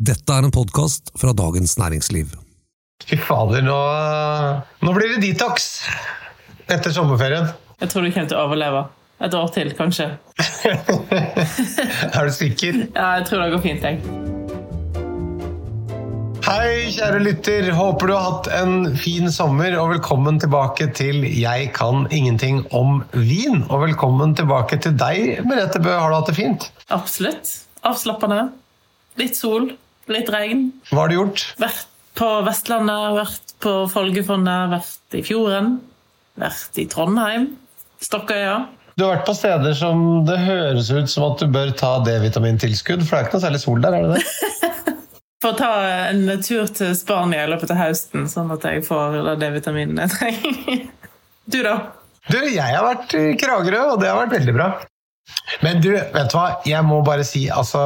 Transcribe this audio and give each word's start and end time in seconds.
Dette 0.00 0.32
er 0.32 0.46
en 0.46 0.52
podkast 0.54 1.10
fra 1.20 1.34
Dagens 1.36 1.74
Næringsliv. 1.76 2.30
Fy 3.04 3.18
fader, 3.20 3.60
nå, 3.60 3.74
nå 4.80 4.92
blir 4.96 5.10
det 5.12 5.18
detox 5.20 5.66
etter 6.72 6.94
sommerferien. 6.96 7.50
Jeg 7.82 7.90
tror 7.92 8.06
du 8.06 8.08
kommer 8.14 8.30
til 8.30 8.38
å 8.38 8.46
overleve. 8.46 8.80
Et 9.20 9.34
år 9.36 9.50
til, 9.52 9.74
kanskje. 9.76 10.06
er 12.16 12.16
du 12.16 12.32
sikker? 12.32 12.78
Ja, 12.94 13.10
jeg 13.18 13.26
tror 13.28 13.42
det 13.44 13.50
går 13.52 13.60
fint, 13.66 13.84
jeg. 13.84 14.00
Hei, 16.48 16.88
kjære 16.96 17.20
lytter. 17.26 17.68
Håper 17.76 18.08
du 18.08 18.14
har 18.16 18.24
hatt 18.30 18.48
en 18.56 18.96
fin 18.96 19.28
sommer, 19.28 19.76
og 19.82 19.92
velkommen 19.98 20.40
tilbake 20.40 20.88
til 20.96 21.28
Jeg 21.28 21.74
kan 21.76 22.08
ingenting 22.08 22.62
om 22.72 23.02
vin. 23.12 23.66
Og 23.68 23.84
velkommen 23.84 24.32
tilbake 24.40 24.80
til 24.80 24.96
deg, 24.96 25.44
Merete 25.44 25.84
Bø. 25.84 25.92
Har 25.92 26.08
du 26.08 26.18
hatt 26.22 26.32
det 26.32 26.38
fint? 26.40 26.70
Absolutt. 26.88 27.52
Avslappende. 27.84 28.46
Litt 29.20 29.36
sol, 29.36 29.68
litt 30.14 30.30
regn. 30.32 30.68
Hva 30.90 31.04
har 31.04 31.12
du 31.12 31.16
gjort? 31.18 31.46
Vært 31.60 31.86
på 32.18 32.28
Vestlandet, 32.46 33.14
vært 33.16 33.54
på 33.62 33.74
Folgefondet, 33.92 34.74
vært 34.74 35.18
i 35.18 35.24
fjorden. 35.26 35.78
Vært 36.40 36.80
i 36.80 36.86
Trondheim. 36.90 37.50
Stokkøya. 38.04 38.58
Du 38.96 39.06
har 39.06 39.14
vært 39.16 39.28
på 39.28 39.36
steder 39.36 39.76
som 39.76 40.02
det 40.28 40.36
høres 40.42 40.90
ut 40.92 41.08
som 41.08 41.30
at 41.30 41.40
du 41.40 41.48
bør 41.52 41.70
ta 41.76 41.98
D-vitamintilskudd, 42.04 43.04
for 43.06 43.16
det 43.16 43.20
er 43.20 43.28
ikke 43.28 43.38
noe 43.38 43.46
særlig 43.46 43.62
sol 43.62 43.84
der, 43.84 43.96
er 43.96 44.08
det 44.08 44.18
det? 44.18 44.96
får 45.42 45.52
ta 45.56 45.70
en 46.10 46.42
tur 46.44 46.68
til 46.76 46.92
Spania 46.96 47.46
i 47.46 47.50
løpet 47.50 47.72
av 47.72 47.80
høsten, 47.80 48.26
sånn 48.28 48.50
at 48.52 48.64
jeg 48.68 48.84
får 48.84 49.20
det 49.24 49.38
D-vitaminen 49.40 50.02
jeg 50.04 50.16
trenger. 50.16 50.82
Du, 51.50 51.56
da? 51.64 51.72
Du, 52.30 52.36
jeg 52.46 52.62
har 52.62 52.84
vært 52.84 53.14
i 53.18 53.32
Kragerø, 53.40 53.78
og 53.96 54.02
det 54.02 54.06
har 54.06 54.20
vært 54.20 54.36
veldig 54.36 54.52
bra. 54.54 54.66
Men 55.64 55.80
du, 55.82 55.88
vet 55.96 56.28
du 56.30 56.36
hva? 56.36 56.60
Jeg 56.68 56.84
må 56.86 57.00
bare 57.02 57.24
si, 57.26 57.48
altså 57.50 57.80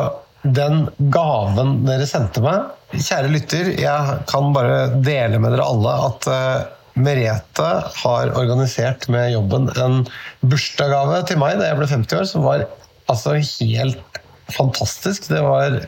Den 0.45 0.89
gaven 1.13 1.79
dere 1.87 2.07
sendte 2.09 2.43
meg 2.45 2.73
Kjære 2.95 3.31
lytter, 3.33 3.71
jeg 3.81 4.17
kan 4.31 4.53
bare 4.55 5.01
dele 5.03 5.41
med 5.43 5.55
dere 5.55 5.67
alle 5.67 5.95
at 6.05 6.29
uh, 6.31 6.67
Merete 6.95 7.71
har 8.05 8.31
organisert 8.39 9.09
med 9.11 9.33
jobben 9.33 9.67
en 9.83 10.05
bursdagsgave 10.45 11.25
til 11.27 11.41
meg 11.43 11.57
da 11.59 11.73
jeg 11.73 11.79
ble 11.81 11.89
50 11.91 12.21
år, 12.21 12.29
som 12.31 12.45
var 12.47 12.67
altså 13.11 13.35
helt 13.41 14.21
fantastisk. 14.55 15.27
Det 15.33 15.41
var 15.43 15.81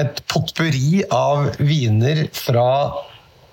et 0.00 0.22
potpurri 0.32 1.02
av 1.12 1.50
viner 1.60 2.24
fra 2.32 2.70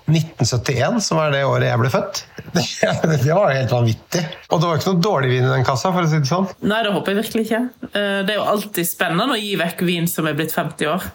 1971, 0.08 0.98
som 1.04 1.20
er 1.22 1.34
det 1.34 1.44
året 1.46 1.68
jeg 1.68 1.80
ble 1.82 1.92
født. 1.92 2.24
Det 2.58 3.34
var 3.34 3.52
helt 3.52 3.72
vanvittig. 3.72 4.24
Og 4.48 4.60
det 4.60 4.68
var 4.68 4.78
ikke 4.80 4.92
noe 4.94 5.04
dårlig 5.04 5.30
vin 5.30 5.46
i 5.46 5.52
den 5.52 5.66
kassa. 5.66 5.92
for 5.92 6.06
å 6.06 6.10
si 6.10 6.20
det 6.22 6.30
sånn. 6.30 6.48
Nei, 6.64 6.80
det 6.84 6.92
håper 6.94 7.12
jeg 7.12 7.20
virkelig 7.20 7.46
ikke. 7.46 7.62
Eh, 7.90 8.20
det 8.24 8.34
er 8.34 8.38
jo 8.38 8.46
alltid 8.54 8.88
spennende 8.88 9.36
å 9.36 9.40
gi 9.40 9.54
vekk 9.60 9.84
vin 9.88 10.08
som 10.10 10.28
er 10.30 10.38
blitt 10.38 10.54
50 10.56 10.90
år. 10.90 11.08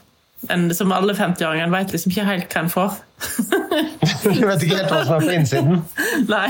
En, 0.52 0.67
som 0.75 0.91
alle 0.91 1.16
50-åringer 1.16 1.72
vet 1.72 1.94
liksom 1.94 2.11
ikke 2.11 2.25
helt 2.27 2.53
hva 2.53 2.63
en 2.63 2.72
får. 2.72 2.97
du 4.27 4.41
vet 4.44 4.66
ikke 4.66 4.80
helt 4.81 4.91
hva 4.91 5.03
som 5.07 5.16
er 5.17 5.28
på 5.28 5.38
innsiden? 5.38 5.83
Nei. 6.33 6.50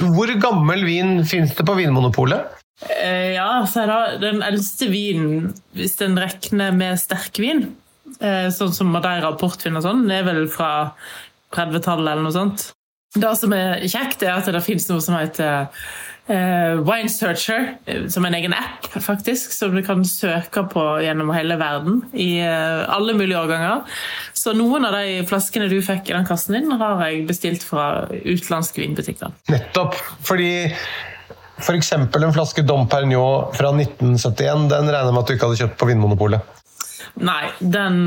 Hvor 0.00 0.32
gammel 0.40 0.86
vin 0.88 1.20
fins 1.28 1.52
det 1.56 1.66
på 1.68 1.76
Vinmonopolet? 1.78 2.56
Eh, 2.88 3.34
ja, 3.36 3.60
så 3.68 3.84
er 3.84 3.90
det 3.92 4.22
den 4.24 4.40
eldste 4.44 4.88
vinen, 4.88 5.50
hvis 5.76 5.98
en 6.04 6.16
regner 6.20 6.72
med 6.72 7.00
sterkvin, 7.00 7.66
eh, 8.24 8.48
sånn 8.54 8.72
som 8.72 8.92
Madeira 8.92 9.34
og 9.34 9.40
portvin 9.42 9.76
og 9.76 9.84
sånn, 9.84 10.06
er 10.12 10.24
vel 10.24 10.46
fra 10.52 10.70
30-tallet 11.56 12.12
eller 12.12 12.26
noe 12.26 12.36
sånt. 12.36 12.70
Det 13.16 13.32
som 13.38 13.52
er 13.56 13.82
kjekt, 13.90 14.22
er 14.22 14.36
at 14.38 14.46
det 14.46 14.62
finnes 14.62 14.86
noe 14.86 15.02
som 15.02 15.16
heter 15.18 15.66
uh, 16.30 16.78
Wine 16.86 17.10
Searcher, 17.10 17.72
som 18.12 18.26
en 18.26 18.36
egen 18.38 18.54
app, 18.54 18.86
faktisk, 19.02 19.50
som 19.56 19.74
du 19.74 19.82
kan 19.86 20.04
søke 20.06 20.62
på 20.70 20.84
gjennom 21.02 21.32
hele 21.34 21.58
verden 21.58 22.04
i 22.14 22.36
uh, 22.38 22.86
alle 22.86 23.16
mulige 23.18 23.40
årganger. 23.40 23.82
Så 24.38 24.54
noen 24.54 24.86
av 24.86 24.94
de 24.94 25.24
flaskene 25.26 25.66
du 25.72 25.80
fikk 25.82 26.12
i 26.12 26.14
den 26.14 26.28
kassen 26.28 26.54
din, 26.54 26.70
har 26.70 27.02
jeg 27.08 27.26
bestilt 27.30 27.66
fra 27.66 28.06
utenlandske 28.12 28.84
vinbutikker. 28.84 29.34
Nettopp. 29.50 29.98
Fordi 30.22 30.52
f.eks. 31.60 31.92
For 32.14 32.24
en 32.24 32.36
flaske 32.38 32.64
Dom 32.64 32.86
Pernod 32.90 33.58
fra 33.58 33.74
1971, 33.74 34.70
den 34.70 34.94
regner 34.94 35.10
med 35.10 35.24
at 35.24 35.28
du 35.28 35.34
ikke 35.34 35.50
hadde 35.50 35.64
kjøpt 35.64 35.78
på 35.82 35.90
Vinmonopolet? 35.90 36.59
Nei, 37.20 37.50
den, 37.58 38.04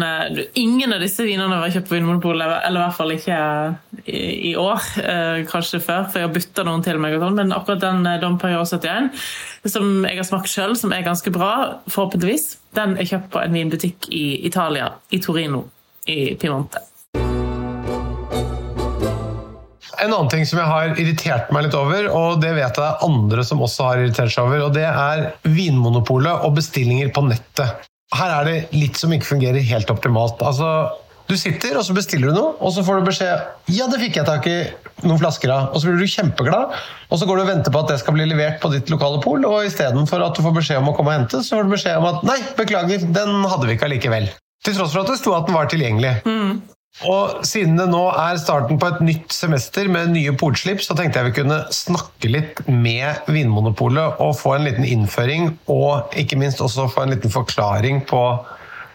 ingen 0.60 0.94
av 0.96 1.04
disse 1.04 1.26
vinene 1.28 1.60
var 1.62 1.74
kjøpt 1.74 1.90
på 1.90 1.98
Vinmonopolet, 1.98 2.56
eller 2.68 2.80
i 2.80 2.84
hvert 2.84 2.98
fall 2.98 3.14
ikke 3.16 3.40
i, 4.06 4.22
i 4.52 4.54
år. 4.60 4.88
Eh, 5.04 5.44
kanskje 5.50 5.82
før, 5.84 6.08
for 6.08 6.22
jeg 6.22 6.30
har 6.30 6.36
bytta 6.36 6.66
noen 6.68 6.86
til 6.86 7.02
meg. 7.02 7.18
sånn, 7.22 7.38
Men 7.40 7.54
akkurat 7.56 7.84
den 7.84 8.08
Dom 8.22 8.40
Perignon 8.42 8.68
71, 8.70 9.12
som 9.70 9.92
jeg 10.08 10.20
har 10.20 10.28
smakt 10.28 10.52
sjøl, 10.52 10.78
som 10.80 10.96
er 10.96 11.06
ganske 11.06 11.34
bra, 11.34 11.54
forhåpentligvis, 11.90 12.58
den 12.78 12.98
er 12.98 13.10
kjøpt 13.10 13.30
på 13.34 13.44
en 13.44 13.60
vinbutikk 13.60 14.10
i 14.12 14.26
Italia, 14.48 14.94
i 15.14 15.22
Torino, 15.24 15.68
i 16.10 16.34
Piemonte. 16.40 16.82
En 20.04 20.12
annen 20.12 20.30
ting 20.32 20.44
som 20.46 20.60
jeg 20.60 20.68
har 20.68 20.98
irritert 21.00 21.52
meg 21.54 21.68
litt 21.68 21.76
over, 21.78 22.10
og 22.12 22.42
det 22.44 22.52
vet 22.58 22.80
jeg 22.82 23.06
andre 23.06 23.46
som 23.48 23.62
også 23.64 23.88
har 23.88 24.02
irritert 24.02 24.34
seg 24.34 24.50
over, 24.50 24.66
og 24.66 24.74
det 24.76 24.88
er 24.90 25.28
Vinmonopolet 25.46 26.44
og 26.44 26.58
bestillinger 26.58 27.14
på 27.14 27.24
nettet. 27.30 27.86
Her 28.14 28.36
er 28.40 28.50
det 28.50 28.58
litt 28.76 29.00
som 29.00 29.14
ikke 29.16 29.32
fungerer 29.32 29.66
helt 29.66 29.90
optimalt. 29.90 30.42
Altså, 30.46 30.70
du 31.30 31.36
sitter 31.40 31.78
og 31.80 31.86
så 31.88 31.96
bestiller 31.96 32.30
du 32.30 32.38
noe, 32.38 32.52
og 32.60 32.74
så 32.76 32.84
får 32.86 33.00
du 33.00 33.08
beskjed 33.08 33.72
ja, 33.74 33.88
det 33.90 34.00
fikk 34.02 34.20
jeg 34.20 34.28
tak 34.28 34.48
i 34.50 34.58
noen 35.08 35.22
flasker 35.22 35.52
av. 35.54 35.72
Og 35.72 35.82
så 35.82 35.90
blir 35.90 36.04
du 36.04 36.12
kjempeglad, 36.12 36.76
og 37.10 37.20
så 37.20 37.28
går 37.30 37.40
du 37.40 37.44
og 37.46 37.50
venter 37.50 37.74
på 37.74 37.82
at 37.84 37.94
det 37.94 38.00
skal 38.04 38.18
bli 38.18 38.28
levert 38.30 38.60
på 38.64 38.72
ditt 38.74 38.92
lokale 38.94 39.22
pol, 39.24 39.48
og 39.48 39.68
istedenfor 39.68 40.24
at 40.26 40.38
du 40.38 40.44
får 40.46 40.56
beskjed 40.60 40.84
om 40.84 40.92
å 40.92 40.96
komme 40.98 41.14
og 41.14 41.22
hente, 41.22 41.42
så 41.42 41.58
får 41.58 41.68
du 41.68 41.76
beskjed 41.78 42.00
om 42.02 42.10
at 42.12 42.28
nei, 42.28 42.40
beklager, 42.60 43.08
den 43.18 43.44
hadde 43.48 43.70
vi 43.70 43.78
ikke 43.78 43.90
allikevel. 43.90 44.30
Til 44.64 44.78
tross 44.78 44.94
for 44.96 45.04
at 45.04 45.12
det 45.12 45.20
sto 45.20 45.34
at 45.36 45.50
den 45.50 45.58
var 45.58 45.72
tilgjengelig. 45.72 46.16
Mm. 46.28 46.62
Og 47.10 47.42
siden 47.48 47.80
det 47.80 47.88
nå 47.90 48.04
er 48.12 48.38
starten 48.38 48.78
på 48.80 48.90
et 48.92 49.00
nytt 49.02 49.34
semester 49.34 49.88
med 49.92 50.12
nye 50.14 50.34
polslipp, 50.38 50.82
så 50.86 50.94
tenkte 50.98 51.20
jeg 51.20 51.32
vi 51.32 51.38
kunne 51.40 51.60
snakke 51.74 52.30
litt 52.30 52.62
med 52.70 53.26
Vinmonopolet 53.34 54.22
og 54.22 54.36
få 54.38 54.54
en 54.58 54.68
liten 54.68 54.86
innføring, 54.86 55.56
og 55.74 56.14
ikke 56.20 56.38
minst 56.40 56.62
også 56.62 56.86
få 56.94 57.08
en 57.08 57.16
liten 57.16 57.34
forklaring 57.34 58.04
på 58.10 58.22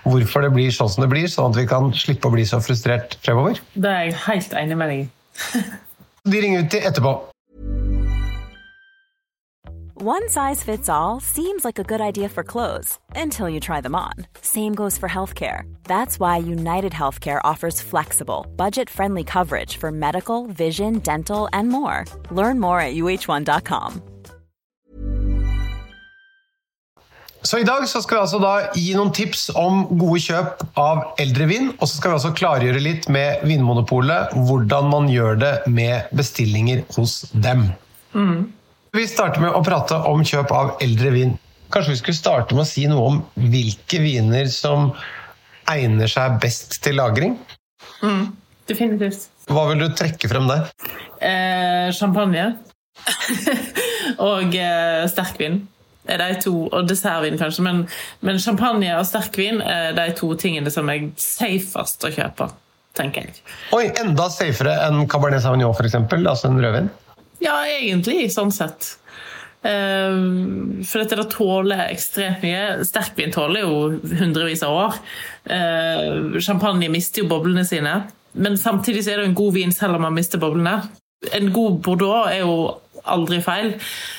hvorfor 0.09 0.47
det 0.47 0.53
blir 0.55 0.71
sånn 0.73 0.93
som 0.93 1.05
det 1.05 1.11
blir, 1.13 1.27
sånn 1.29 1.51
at 1.51 1.59
vi 1.59 1.67
kan 1.69 1.91
slippe 1.97 2.31
å 2.31 2.37
bli 2.37 2.47
så 2.49 2.63
frustrert 2.65 3.19
fremover. 3.25 3.59
Det 3.75 3.91
er 3.91 4.07
jeg 4.07 4.21
helt 4.29 4.55
enig 4.63 4.79
med 4.79 4.95
deg 4.95 5.03
i. 5.03 5.67
De 6.31 6.41
ringer 6.45 6.65
ut 6.65 6.73
til 6.73 6.87
etterpå. 6.87 7.13
One 10.01 10.29
size 10.29 10.63
fits 10.63 10.89
all 10.89 11.19
seems 11.19 11.65
like 11.65 11.81
a 11.81 11.83
good 11.83 12.01
idea 12.01 12.29
for 12.29 12.45
clothes 12.45 13.01
until 13.17 13.49
you 13.49 13.59
try 13.59 13.81
them 13.81 13.97
on. 13.97 14.13
Same 14.43 14.73
goes 14.73 14.97
for 14.97 15.09
healthcare. 15.09 15.63
That's 15.89 16.21
why 16.21 16.37
United 16.37 16.93
Healthcare 16.93 17.41
offers 17.43 17.81
flexible, 17.81 18.47
budget 18.57 18.89
friendly 18.89 19.25
coverage 19.25 19.77
for 19.77 19.91
medical, 19.91 20.47
vision, 20.47 21.01
dental, 21.01 21.49
and 21.53 21.69
more. 21.69 22.05
Learn 22.31 22.61
more 22.61 22.81
at 22.81 22.95
uh1.com. 22.95 24.03
Så 27.43 27.59
i 27.59 27.65
dag 27.65 27.89
så 27.89 28.03
skal 28.03 28.17
vi 28.17 28.21
altså 28.21 28.39
da 28.39 28.53
gi 28.77 28.95
noen 28.95 29.11
tips 29.13 29.49
om 29.57 29.81
gode 29.99 30.21
kjøp 30.23 30.63
av 30.79 31.19
eldrevin, 31.19 31.73
og 31.81 31.89
så 31.89 31.97
skal 31.97 32.13
vi 32.13 32.19
altså 32.21 32.33
klargjøre 32.39 32.85
litt 32.85 33.11
med 33.11 33.43
Vinmonopolet 33.51 34.31
hvordan 34.47 34.93
man 34.95 35.11
gjør 35.11 35.43
det 35.43 35.53
med 35.67 36.15
bestillinger 36.15 36.85
hos 36.95 37.25
dem. 37.35 37.73
Mm. 38.15 38.53
Vi 38.93 39.05
starter 39.09 39.43
med 39.43 39.53
å 39.53 39.61
prate 39.65 39.97
om 40.09 40.23
kjøp 40.25 40.53
av 40.55 40.83
eldre 40.85 41.13
vin. 41.13 41.35
Kanskje 41.73 41.93
vi 41.93 42.01
skulle 42.01 42.17
starte 42.17 42.57
med 42.57 42.65
å 42.65 42.69
si 42.69 42.87
noe 42.89 43.09
om 43.11 43.19
hvilke 43.53 44.01
viner 44.01 44.49
som 44.53 44.93
egner 45.69 46.09
seg 46.09 46.39
best 46.41 46.79
til 46.85 46.97
lagring? 46.97 47.35
Mm, 48.01 48.31
definitivt. 48.71 49.27
Hva 49.53 49.67
vil 49.71 49.83
du 49.83 49.89
trekke 49.97 50.31
frem 50.31 50.49
der? 50.49 50.71
Eh, 51.21 51.91
champagne. 51.97 52.55
og 54.31 54.57
eh, 54.57 55.05
sterkvin. 55.13 55.61
Er 56.09 56.23
de 56.23 56.39
to, 56.41 56.55
og 56.73 56.89
dessertvin 56.89 57.37
kanskje, 57.37 57.67
men, 57.67 57.83
men 58.25 58.41
champagne 58.41 58.95
og 58.97 59.05
sterkvin 59.05 59.61
er 59.61 59.93
de 59.99 60.07
to 60.17 60.31
tingene 60.41 60.73
som 60.73 60.89
er 60.89 61.11
safest 61.21 62.09
å 62.09 62.13
kjøpe. 62.15 62.49
tenker 62.97 63.29
jeg. 63.29 63.37
Oi, 63.77 63.91
Enda 64.01 64.31
safere 64.33 64.73
enn 64.87 65.05
Cabernet 65.11 65.45
Sauvignon, 65.45 65.77
f.eks.? 65.77 66.01
Altså 66.17 66.49
en 66.49 66.63
rødvin? 66.65 66.89
Ja, 67.43 67.61
egentlig, 67.67 68.29
sånn 68.35 68.53
sett. 68.55 68.97
Uh, 69.59 70.83
for 70.87 71.03
dette 71.03 71.19
det 71.19 71.29
tåler 71.35 71.89
ekstremt 71.89 72.45
mye. 72.47 72.85
Sterkvin 72.87 73.35
tåler 73.35 73.67
jo 73.67 74.19
hundrevis 74.21 74.63
av 74.67 74.77
år. 74.77 74.99
Uh, 75.51 76.39
champagne 76.43 76.91
mister 76.93 77.25
jo 77.25 77.31
boblene 77.31 77.67
sine. 77.67 78.01
Men 78.39 78.59
samtidig 78.61 79.05
så 79.05 79.15
er 79.15 79.23
det 79.23 79.31
en 79.31 79.39
god 79.39 79.57
vin 79.57 79.75
selv 79.75 79.99
om 79.99 80.07
man 80.07 80.17
mister 80.17 80.41
boblene. 80.43 80.81
En 81.35 81.51
god 81.55 81.81
bordeaux 81.83 82.29
er 82.31 82.45
jo 82.45 82.59
aldri 83.09 83.41
feil, 83.43 83.73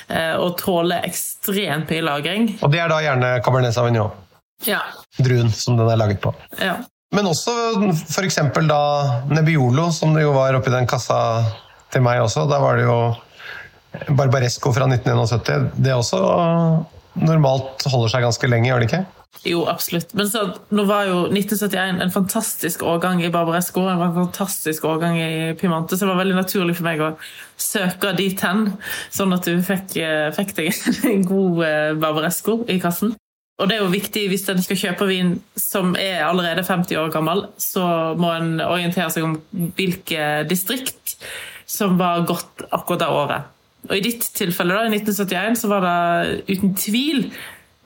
uh, 0.09 0.35
og 0.41 0.57
tåler 0.59 1.05
ekstremt 1.07 1.91
mye 1.91 2.05
lagring. 2.05 2.49
Og 2.63 2.73
det 2.73 2.83
er 2.83 2.91
da 2.91 2.99
gjerne 3.03 3.35
Cabernet 3.45 3.75
Sauvignon? 3.75 4.15
Ja. 4.67 4.81
Druen 5.19 5.51
som 5.55 5.77
den 5.79 5.87
er 5.87 5.99
laget 5.99 6.19
på. 6.23 6.33
Ja. 6.59 6.79
Men 7.15 7.29
også 7.31 7.53
f.eks. 7.89 8.37
da 8.69 8.81
Nebbiolo, 9.31 9.87
som 9.95 10.13
det 10.13 10.27
jo 10.27 10.33
var 10.35 10.57
oppi 10.57 10.73
den 10.73 10.87
kassa 10.89 11.19
til 11.93 12.05
meg 12.05 12.21
også. 12.23 12.45
Da 12.49 12.61
var 12.63 12.79
det 12.79 12.87
jo 12.87 12.99
Barbaresco 14.15 14.73
fra 14.75 14.87
1971. 14.89 15.71
Det 15.77 15.95
også 15.95 16.19
normalt 17.19 17.87
holder 17.89 18.13
seg 18.13 18.27
ganske 18.27 18.51
lenge, 18.51 18.69
gjør 18.69 18.83
det 18.83 18.89
ikke? 18.91 19.05
Jo, 19.47 19.61
absolutt. 19.71 20.11
Men 20.17 20.27
så, 20.27 20.41
nå 20.75 20.83
var 20.89 21.05
jo 21.07 21.19
1971 21.29 22.01
en 22.03 22.11
fantastisk 22.11 22.83
årgang 22.83 23.21
i 23.23 23.29
Barbaresco, 23.31 23.85
en 23.87 24.01
fantastisk 24.15 24.85
årgang 24.89 25.19
i 25.21 25.53
Pimante, 25.59 25.95
så 25.95 26.05
det 26.05 26.11
var 26.11 26.19
veldig 26.23 26.37
naturlig 26.41 26.75
for 26.75 26.89
meg 26.89 27.03
å 27.03 27.13
søke 27.59 28.11
dit 28.17 28.41
hen, 28.43 28.73
sånn 29.15 29.35
at 29.35 29.47
du 29.47 29.61
fikk, 29.63 29.95
eh, 30.01 30.27
fikk 30.35 30.55
deg 30.57 30.73
en 31.13 31.25
god 31.29 31.63
eh, 31.67 31.91
Barbaresco 32.01 32.61
i 32.67 32.79
kassen. 32.83 33.15
Og 33.59 33.67
det 33.67 33.75
er 33.75 33.83
jo 33.83 33.91
viktig 33.91 34.25
hvis 34.31 34.45
en 34.51 34.61
skal 34.63 34.79
kjøpe 34.79 35.07
vin 35.09 35.33
som 35.59 35.91
er 35.99 36.23
allerede 36.23 36.63
50 36.63 36.99
år 36.99 37.11
gammel, 37.11 37.45
så 37.59 38.15
må 38.19 38.31
en 38.35 38.53
orientere 38.63 39.11
seg 39.11 39.27
om 39.27 39.35
hvilke 39.75 40.45
distrikt 40.47 41.17
som 41.69 41.97
var 41.99 42.25
godt 42.29 42.65
akkurat 42.71 43.03
det 43.03 43.09
året. 43.13 43.55
Og 43.87 43.95
I 43.95 44.03
ditt 44.03 44.25
tilfelle, 44.35 44.75
da, 44.75 44.87
i 44.89 44.99
1971, 44.99 45.61
så 45.61 45.69
var 45.71 45.85
det 45.85 46.41
uten 46.49 46.73
tvil 46.77 47.29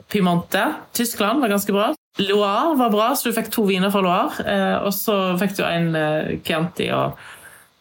Piemonte. 0.10 0.64
Tyskland 0.96 1.42
var 1.42 1.52
ganske 1.54 1.74
bra. 1.74 1.92
Loire 2.22 2.76
var 2.78 2.92
bra, 2.94 3.12
så 3.16 3.30
du 3.30 3.36
fikk 3.36 3.50
to 3.54 3.66
viner 3.70 3.94
fra 3.94 4.02
Loire. 4.06 4.46
Eh, 4.46 4.76
og 4.86 4.94
så 4.96 5.18
fikk 5.42 5.58
du 5.58 5.64
en 5.66 5.94
eh, 5.98 6.34
Chianti 6.46 6.90
og, 6.94 7.20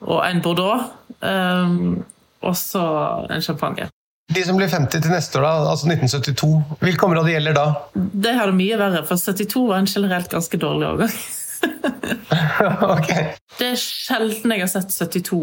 og 0.06 0.22
en 0.26 0.42
Bordeaux. 0.44 0.90
Um, 1.22 2.02
og 2.42 2.56
så 2.58 2.82
en 3.30 3.44
champagne. 3.44 3.86
De 4.32 4.42
som 4.46 4.56
blir 4.56 4.70
50 4.70 5.04
til 5.04 5.12
neste 5.12 5.38
år, 5.38 5.44
da, 5.44 5.70
altså 5.74 5.90
1972, 5.90 6.78
hvilke 6.80 7.06
områder 7.06 7.34
gjelder 7.34 7.56
da? 7.58 7.66
Det 7.94 8.32
har 8.38 8.48
det 8.48 8.56
mye 8.58 8.78
verre, 8.80 9.02
for 9.06 9.20
72 9.20 9.66
var 9.68 9.82
en 9.82 9.90
generelt 9.90 10.30
ganske 10.32 10.60
dårlig 10.62 10.88
årgang. 10.88 11.16
okay. 12.96 13.26
Det 13.58 13.74
er 13.74 13.78
sjelden 13.78 14.54
jeg 14.56 14.64
har 14.64 14.72
sett 14.72 14.94
72. 14.94 15.42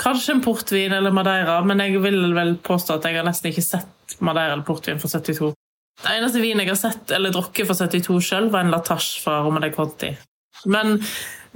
Kanskje 0.00 0.34
en 0.36 0.42
portvin 0.44 0.92
eller 0.92 1.14
Madeira, 1.14 1.60
men 1.64 1.80
jeg 1.80 2.00
vil 2.04 2.34
vel 2.36 2.56
påstå 2.64 2.98
at 2.98 3.06
jeg 3.08 3.16
har 3.16 3.26
nesten 3.26 3.48
ikke 3.50 3.64
sett 3.64 4.16
Madeira 4.20 4.52
eller 4.52 4.66
portvin 4.66 5.00
fra 5.00 5.08
72. 5.08 5.54
Det 6.02 6.12
eneste 6.12 6.42
vin 6.42 6.60
jeg 6.60 6.68
har 6.68 6.78
sett 6.78 7.12
eller 7.16 7.32
drukket 7.32 7.68
fra 7.68 7.76
72 7.78 8.18
sjøl, 8.28 8.50
var 8.52 8.66
en 8.66 8.74
Latache 8.74 9.22
fra 9.24 9.38
Romadec 9.46 9.76
Conti. 9.76 10.12
Men 10.68 10.98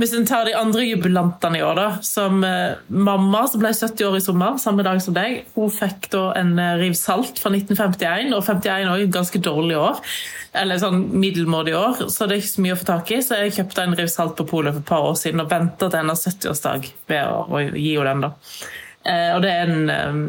hvis 0.00 0.14
en 0.16 0.24
tar 0.24 0.48
de 0.48 0.54
andre 0.56 0.86
jubilantene 0.86 1.58
i 1.60 1.62
år, 1.64 1.76
da, 1.76 1.88
som 2.04 2.40
eh, 2.46 2.78
mamma, 2.88 3.42
som 3.50 3.60
ble 3.60 3.72
70 3.76 4.06
år 4.08 4.16
i 4.16 4.22
sommer, 4.24 4.56
samme 4.62 4.84
dag 4.86 5.00
som 5.04 5.16
deg, 5.16 5.42
hun 5.58 5.72
fikk 5.74 6.08
da 6.14 6.22
en 6.40 6.54
eh, 6.56 6.76
Riv 6.80 6.96
Salt 6.96 7.40
fra 7.42 7.52
1951, 7.52 8.32
og 8.32 8.44
51 8.46 8.88
år 8.88 9.04
et 9.04 9.12
ganske 9.12 9.42
dårlig 9.44 9.76
år. 9.76 10.00
Eller 10.56 10.80
sånn 10.82 11.04
middelmådig 11.20 11.76
år, 11.78 12.04
så 12.10 12.26
det 12.26 12.38
er 12.38 12.42
ikke 12.42 12.54
så 12.56 12.64
mye 12.64 12.74
å 12.74 12.80
få 12.80 12.88
tak 12.88 13.12
i. 13.12 13.20
Så 13.22 13.38
jeg 13.38 13.56
kjøpte 13.60 13.84
en 13.84 13.96
Riv 14.00 14.10
Salt 14.10 14.36
på 14.40 14.48
polet 14.48 14.74
for 14.74 14.82
et 14.82 14.88
par 14.88 15.08
år 15.12 15.18
siden 15.20 15.44
og 15.44 15.52
venta 15.52 15.90
til 15.90 16.00
hennes 16.00 16.26
70-årsdag 16.26 16.92
ved 17.12 17.28
å, 17.28 17.64
gi 17.68 17.92
henne 18.00 18.14
den. 18.14 18.24
da. 18.24 18.32
Eh, 19.10 19.30
og 19.36 19.44
det 19.44 19.52
er 19.52 19.70
en, 19.70 19.90
en, 19.92 20.26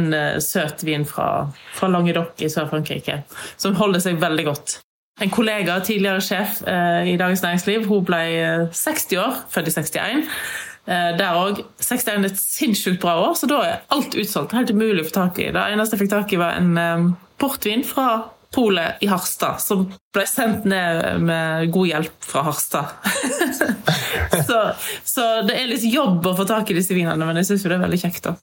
en 0.00 0.12
eh, 0.16 0.40
søt 0.44 0.84
vin 0.88 1.06
fra, 1.08 1.48
fra 1.76 1.92
Languedoc 1.92 2.40
i 2.44 2.50
Sør-Frankrike 2.52 3.22
som 3.60 3.76
holder 3.78 4.02
seg 4.08 4.20
veldig 4.20 4.48
godt. 4.48 4.80
En 5.20 5.30
kollega, 5.32 5.76
tidligere 5.84 6.24
sjef 6.24 6.62
i 6.64 7.14
Dagens 7.20 7.42
Næringsliv, 7.44 7.84
hun 7.90 8.04
ble 8.08 8.22
60 8.72 9.18
år, 9.20 9.38
født 9.52 9.68
i 9.68 9.74
61. 9.76 10.26
Der 11.20 11.36
òg. 11.36 11.60
61 11.76 12.08
er 12.08 12.28
et 12.30 12.40
sinnssykt 12.40 13.02
bra 13.02 13.18
år, 13.26 13.34
så 13.36 13.46
da 13.50 13.60
er 13.66 13.82
alt 13.92 14.16
utsolgt. 14.16 14.56
Helt 14.56 14.72
umulig 14.72 15.04
å 15.04 15.10
få 15.10 15.16
tak 15.18 15.40
i. 15.44 15.50
Det 15.52 15.64
eneste 15.74 15.98
jeg 15.98 16.06
fikk 16.06 16.14
tak 16.14 16.32
i, 16.32 16.40
var 16.40 16.56
en 16.56 17.12
portvin 17.40 17.84
fra 17.84 18.08
polet 18.54 18.98
i 19.00 19.08
Harstad, 19.10 19.60
som 19.62 19.84
ble 20.14 20.24
sendt 20.26 20.66
ned 20.68 21.22
med 21.22 21.70
god 21.74 21.90
hjelp 21.92 22.26
fra 22.26 22.42
Harstad. 22.48 22.96
så, 24.48 24.62
så, 25.06 25.26
det 25.46 25.56
er 25.56 25.70
litt 25.70 25.86
jobb 25.86 26.26
å 26.26 26.34
få 26.38 26.46
tak 26.48 26.70
i 26.70 26.78
disse 26.78 26.96
vinene, 26.96 27.26
men 27.26 27.38
jeg 27.40 27.52
syns 27.52 27.66
det 27.66 27.76
er 27.76 27.84
veldig 27.84 28.00
kjekt. 28.02 28.26
da. 28.26 28.34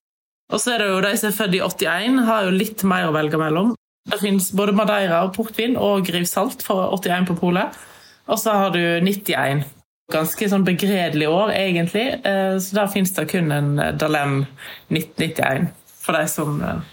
Og 0.53 0.63
så 0.63 0.73
er 0.73 0.83
det 0.83 0.91
jo 0.93 1.01
de 1.03 1.11
som 1.19 1.29
er 1.29 1.35
født 1.35 1.57
i 1.57 1.63
81, 1.63 2.23
har 2.29 2.47
jo 2.47 2.55
litt 2.55 2.85
mer 2.87 3.09
å 3.09 3.15
velge 3.15 3.41
mellom. 3.41 3.75
Det 4.07 4.19
fins 4.21 4.51
både 4.55 4.75
Madeira 4.75 5.23
og 5.25 5.33
portvin 5.35 5.75
og 5.79 6.05
Grivsalt 6.07 6.63
for 6.65 6.87
fra 6.87 7.17
81 7.17 7.27
på 7.27 7.39
polet. 7.41 7.79
Og 8.27 8.39
så 8.39 8.55
har 8.55 8.75
du 8.75 8.81
91. 9.03 9.65
Ganske 10.11 10.47
sånn 10.47 10.63
begredelig 10.67 11.27
år, 11.27 11.51
egentlig. 11.55 12.05
Eh, 12.23 12.55
så 12.63 12.79
der 12.79 12.91
fins 12.91 13.11
det 13.15 13.27
kun 13.31 13.51
en 13.51 13.73
Dalem 13.99 14.39
1991 14.87 15.67
for 16.07 16.15
de 16.15 16.27
som 16.31 16.61
eh, 16.63 16.83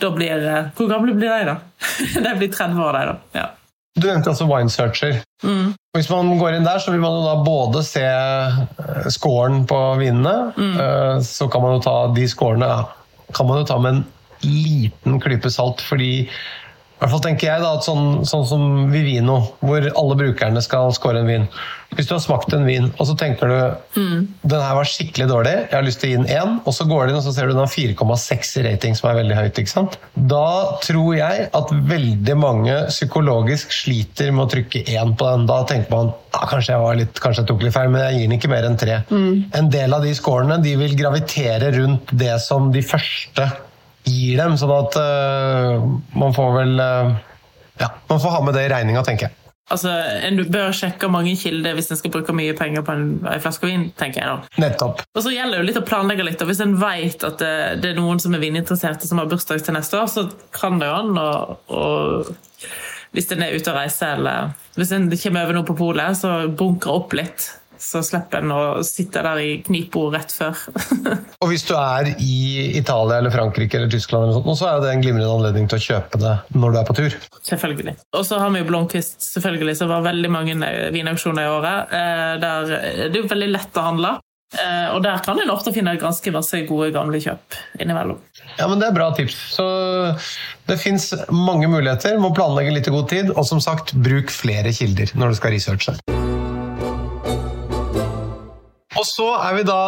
da 0.00 0.10
blir 0.14 0.46
eh, 0.48 0.70
Hvor 0.76 0.88
gamle 0.88 1.14
blir 1.16 1.28
de, 1.28 1.50
da? 1.50 1.56
de 2.24 2.36
blir 2.38 2.52
30 2.52 2.84
år, 2.84 2.96
de, 2.96 3.06
da. 3.10 3.40
Ja. 3.40 3.48
Du 4.00 4.06
nevnte 4.06 4.30
altså 4.30 4.46
Wine 4.48 4.70
Searcher. 4.70 5.18
Mm. 5.42 5.74
Hvis 5.96 6.08
man 6.10 6.30
går 6.38 6.56
inn 6.56 6.64
der, 6.64 6.78
så 6.78 6.94
vil 6.94 7.02
man 7.02 7.16
jo 7.18 7.26
da 7.26 7.34
både 7.44 7.82
se 7.84 8.04
eh, 8.06 9.10
scoren 9.12 9.64
på 9.68 9.80
vinene. 10.00 10.52
Mm. 10.56 10.78
Eh, 10.84 11.16
så 11.26 11.50
kan 11.52 11.64
man 11.64 11.76
jo 11.76 11.84
ta 11.84 11.96
de 12.14 12.28
scorene 12.30 12.70
kan 13.34 13.46
man 13.46 13.60
jo 13.60 13.66
ta 13.66 13.76
med 13.78 13.94
en 13.94 14.04
liten 14.46 15.20
klype 15.22 15.52
salt, 15.52 15.84
fordi 15.84 16.12
i 17.00 17.06
hvert 17.06 17.14
fall 17.14 17.22
tenker 17.24 17.48
jeg 17.48 17.62
da, 17.62 17.68
at 17.78 17.86
sånn, 17.86 18.26
sånn, 18.28 18.42
som 18.44 18.64
Vivino, 18.92 19.38
hvor 19.64 19.86
alle 19.88 20.16
brukerne 20.20 20.60
skal 20.60 20.90
score 20.92 21.22
en 21.22 21.30
vin. 21.30 21.46
Hvis 21.96 22.10
du 22.10 22.12
har 22.12 22.20
smakt 22.20 22.52
en 22.52 22.66
vin, 22.68 22.90
og 22.92 23.06
så 23.08 23.14
tenker 23.16 23.48
du 23.48 24.00
mm. 24.02 24.18
den 24.44 24.60
her 24.60 24.74
var 24.76 24.90
skikkelig 24.90 25.30
dårlig, 25.30 25.54
jeg 25.62 25.74
har 25.78 25.86
lyst 25.86 26.02
til 26.02 26.10
å 26.10 26.12
gi 26.12 26.18
den 26.18 26.28
én, 26.28 26.58
og 26.60 26.76
så 26.76 26.84
går 26.90 27.08
du 27.08 27.12
inn 27.14 27.20
og 27.22 27.24
så 27.24 27.32
ser 27.32 27.48
du 27.48 27.54
den 27.54 27.62
har 27.62 27.72
4,6 27.72 28.50
i 28.60 28.64
rating, 28.66 28.98
som 28.98 29.08
er 29.08 29.16
veldig 29.22 29.38
høyt. 29.38 29.62
ikke 29.62 29.72
sant? 29.72 29.96
Da 30.34 30.50
tror 30.84 31.16
jeg 31.16 31.48
at 31.56 31.72
veldig 31.94 32.36
mange 32.36 32.76
psykologisk 32.92 33.72
sliter 33.78 34.28
med 34.36 34.44
å 34.44 34.52
trykke 34.58 34.84
én 34.92 35.16
på 35.16 35.30
den. 35.32 35.48
Da 35.48 35.58
tenker 35.72 35.96
man 35.96 36.12
ah, 36.36 36.44
kanskje 36.52 36.76
jeg 36.76 36.84
var 36.84 37.00
litt, 37.00 37.24
kanskje 37.24 37.46
jeg 37.46 37.52
tok 37.54 37.64
litt 37.64 37.78
feil, 37.78 37.88
men 37.96 38.04
jeg 38.04 38.18
gir 38.18 38.28
den 38.28 38.36
ikke 38.36 38.52
mer 38.52 38.68
enn 38.68 38.78
tre. 38.84 39.00
Mm. 39.08 39.32
En 39.56 39.72
del 39.72 39.96
av 39.96 40.04
de 40.04 40.12
scorene 40.20 40.60
de 40.60 40.76
vil 40.84 41.00
gravitere 41.00 41.72
rundt 41.80 42.12
det 42.12 42.36
som 42.44 42.68
de 42.76 42.84
første 42.84 43.48
gir 44.08 44.40
dem, 44.40 44.56
sånn 44.60 44.72
at 44.74 44.96
uh, 45.00 45.84
man 46.18 46.34
får 46.36 46.56
vel 46.56 46.80
uh, 46.80 47.12
Ja, 47.80 47.90
man 48.10 48.22
får 48.22 48.34
ha 48.36 48.40
med 48.46 48.56
det 48.56 48.66
i 48.66 48.72
regninga, 48.72 49.04
tenker 49.06 49.28
jeg. 49.28 49.36
Altså, 49.70 49.90
En 50.26 50.40
bør 50.50 50.72
sjekke 50.74 51.08
mange 51.12 51.36
kilder 51.38 51.76
hvis 51.78 51.92
en 51.92 51.98
skal 52.00 52.12
bruke 52.14 52.34
mye 52.34 52.56
penger 52.58 52.82
på 52.86 52.94
en, 52.96 53.04
en 53.22 53.42
flaske 53.42 53.68
vin. 53.68 53.86
tenker 53.98 54.22
jeg 54.22 54.32
da. 54.32 54.64
Nettopp. 54.64 55.04
Og 55.14 55.22
så 55.24 55.34
gjelder 55.34 55.58
det 55.58 55.62
jo 55.62 55.68
litt 55.68 55.78
å 55.78 55.86
planlegge 55.86 56.26
litt. 56.26 56.42
og 56.42 56.50
Hvis 56.50 56.62
en 56.64 56.74
vet 56.80 57.26
at 57.28 57.38
det, 57.38 57.52
det, 57.84 57.92
er 57.92 58.00
noen 58.00 58.18
som 58.22 58.34
er 58.34 58.42
vininteresserte 58.42 59.06
som 59.06 59.22
har 59.22 59.30
bursdag 59.30 59.62
til 59.62 59.78
neste 59.78 60.00
år, 60.00 60.10
så 60.10 60.26
kan 60.56 60.82
det 60.82 60.90
jo 60.90 60.98
an 60.98 61.22
å 61.22 61.84
Hvis 63.14 63.30
en 63.34 63.42
er 63.42 63.54
ute 63.54 63.70
og 63.70 63.78
reiser, 63.78 64.18
eller 64.18 64.52
hvis 64.78 64.92
en 64.94 65.08
kommer 65.10 65.46
over 65.46 65.56
noe 65.56 65.66
på 65.66 65.78
polet, 65.78 66.18
så 66.18 66.34
bunkre 66.46 66.92
opp 66.94 67.14
litt 67.18 67.48
så 67.80 68.02
slipper 68.04 68.44
en 68.44 68.52
å 68.54 68.62
sitte 68.86 69.22
der 69.24 69.40
i 69.40 69.50
knipo 69.64 70.06
rett 70.12 70.32
før. 70.34 70.58
og 71.42 71.50
hvis 71.50 71.64
du 71.68 71.74
er 71.78 72.12
i 72.20 72.76
Italia 72.78 73.20
eller 73.20 73.32
Frankrike 73.34 73.78
eller 73.78 73.90
Tyskland, 73.92 74.28
eller 74.28 74.40
sånt, 74.40 74.60
så 74.60 74.68
er 74.70 74.84
det 74.84 74.94
en 74.94 75.04
glimrende 75.04 75.32
anledning 75.32 75.68
til 75.70 75.80
å 75.80 75.86
kjøpe 75.86 76.20
det 76.20 76.36
når 76.54 76.74
du 76.74 76.80
er 76.80 76.88
på 76.88 76.98
tur. 77.00 77.18
Selvfølgelig. 77.48 77.96
Og 78.18 78.26
så 78.28 78.40
har 78.42 78.52
vi 78.52 78.62
jo 78.62 78.70
Blomkvist, 78.70 79.18
selvfølgelig, 79.32 79.78
så 79.80 79.88
var 79.90 80.06
veldig 80.06 80.32
mange 80.32 80.72
vinauksjoner 80.94 81.46
i 81.46 81.52
året. 81.54 81.94
Eh, 82.00 82.34
der 82.42 82.74
det 83.10 83.14
er 83.14 83.22
jo 83.22 83.30
veldig 83.30 83.54
lett 83.54 83.80
å 83.80 83.86
handle. 83.86 84.18
Eh, 84.50 84.88
og 84.96 85.02
der 85.04 85.20
kan 85.22 85.38
en 85.38 85.52
ofte 85.52 85.70
finne 85.74 85.94
ganske 86.00 86.32
masse 86.34 86.64
gode, 86.66 86.90
gamle 86.94 87.20
kjøp 87.22 87.58
innimellom. 87.80 88.18
Ja, 88.58 88.66
men 88.66 88.80
Det 88.80 88.88
er 88.88 88.96
bra 88.96 89.12
tips. 89.14 89.36
Så 89.56 89.66
Det 90.66 90.78
fins 90.78 91.12
mange 91.30 91.68
muligheter. 91.70 92.18
Må 92.18 92.34
planlegge 92.34 92.74
litt 92.74 92.90
i 92.90 92.94
god 92.94 93.08
tid. 93.08 93.30
Og 93.30 93.46
som 93.46 93.62
sagt, 93.62 93.94
bruk 93.94 94.30
flere 94.30 94.74
kilder 94.74 95.14
når 95.14 95.32
du 95.32 95.40
skal 95.40 95.56
researche. 95.56 96.29
Og 99.00 99.06
så 99.08 99.30
er 99.40 99.54
vi 99.56 99.68
da 99.68 99.82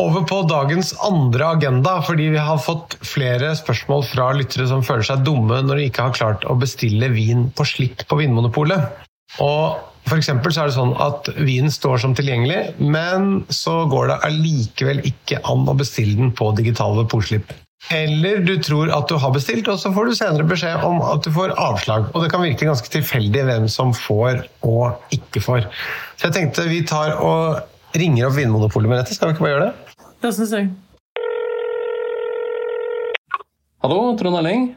over 0.00 0.24
på 0.24 0.38
dagens 0.48 0.94
andre 1.04 1.52
agenda, 1.56 1.98
fordi 2.06 2.30
vi 2.32 2.40
har 2.40 2.60
fått 2.62 2.94
flere 3.04 3.52
spørsmål 3.58 4.04
fra 4.08 4.30
lyttere 4.36 4.68
som 4.70 4.84
føler 4.86 5.04
seg 5.08 5.24
dumme 5.26 5.58
når 5.66 5.80
de 5.80 5.88
ikke 5.90 6.06
har 6.06 6.14
klart 6.16 6.46
å 6.48 6.56
bestille 6.58 7.10
vin 7.12 7.48
på 7.52 7.66
slipp 7.68 8.06
på 8.08 8.20
Vinmonopolet. 8.22 9.02
Og 9.42 9.82
for 10.08 10.22
så 10.22 10.34
er 10.34 10.70
det 10.70 10.74
sånn 10.74 10.94
at 11.00 11.28
Vinen 11.38 11.70
står 11.72 12.00
som 12.02 12.14
tilgjengelig, 12.18 12.74
men 12.78 13.44
så 13.54 13.82
går 13.90 14.10
det 14.10 14.22
allikevel 14.28 15.02
ikke 15.08 15.42
an 15.48 15.68
å 15.70 15.76
bestille 15.78 16.16
den 16.18 16.32
på 16.34 16.50
digitale 16.58 17.04
poslipp. 17.10 17.52
Eller 17.90 18.42
du 18.46 18.54
tror 18.62 18.92
at 18.94 19.10
du 19.10 19.16
har 19.18 19.32
bestilt, 19.34 19.68
og 19.70 19.78
så 19.80 19.90
får 19.94 20.08
du 20.08 20.14
senere 20.14 20.46
beskjed 20.46 20.84
om 20.86 21.00
at 21.06 21.24
du 21.26 21.32
får 21.34 21.54
avslag. 21.58 22.10
Og 22.12 22.22
det 22.22 22.30
kan 22.30 22.42
virke 22.44 22.68
ganske 22.68 22.90
tilfeldig 22.94 23.46
hvem 23.48 23.68
som 23.70 23.90
får 23.96 24.44
og 24.66 25.14
ikke 25.14 25.42
får. 25.42 25.66
Så 26.16 26.28
jeg 26.28 26.36
tenkte 26.38 26.68
vi 26.70 26.82
tar 26.86 27.16
og 27.18 27.71
ringer 27.92 28.28
opp 28.28 28.36
Vinmonopolet 28.38 28.88
med 28.88 29.02
dette. 29.02 29.16
Skal 29.16 29.30
vi 29.30 29.36
ikke 29.36 29.46
bare 29.46 29.54
gjøre 29.54 29.68
det? 29.68 30.08
Det 30.22 30.34
syns 30.36 30.56
jeg. 30.56 30.72
Hallo, 33.82 34.02
Trond 34.18 34.38
Erling. 34.38 34.68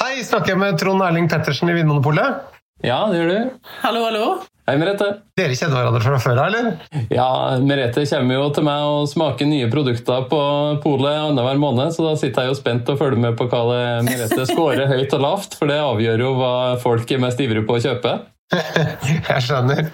Hei, 0.00 0.18
snakker 0.26 0.52
jeg 0.52 0.60
med 0.60 0.80
Trond 0.80 1.02
Erling 1.04 1.30
Pettersen 1.32 1.70
i 1.72 1.78
Vinmonopolet? 1.78 2.42
Ja, 2.84 3.06
det 3.08 3.22
gjør 3.22 3.30
du. 3.30 3.62
Hallo, 3.80 4.02
hallo. 4.04 4.26
Hei, 4.64 4.78
Merete. 4.80 5.06
Dere 5.36 5.56
kjenner 5.56 5.76
hverandre 5.76 6.00
fra 6.04 6.18
før 6.20 6.38
av, 6.40 6.46
eller? 6.50 7.08
Ja, 7.12 7.26
Merete 7.60 8.04
kommer 8.08 8.38
jo 8.38 8.46
til 8.56 8.64
meg 8.64 8.84
og 8.88 9.08
smaker 9.10 9.48
nye 9.48 9.68
produkter 9.72 10.24
på 10.30 10.40
polet 10.84 11.18
annenhver 11.20 11.60
måned, 11.60 11.92
så 11.96 12.06
da 12.06 12.14
sitter 12.20 12.46
jeg 12.46 12.52
jo 12.52 12.58
spent 12.60 12.88
og 12.92 13.00
følger 13.00 13.20
med 13.26 13.36
på 13.40 13.48
hva 13.52 13.60
det 13.70 13.82
Merete 14.08 14.46
scorer 14.48 14.88
høyt 14.88 15.16
og 15.16 15.24
lavt, 15.24 15.58
for 15.60 15.72
det 15.72 15.80
avgjør 15.84 16.24
jo 16.26 16.32
hva 16.40 16.54
folk 16.84 17.12
er 17.12 17.24
mest 17.24 17.44
ivrige 17.44 17.68
på 17.68 17.76
å 17.76 17.84
kjøpe. 17.84 18.16
jeg 19.30 19.46
skjønner. 19.48 19.88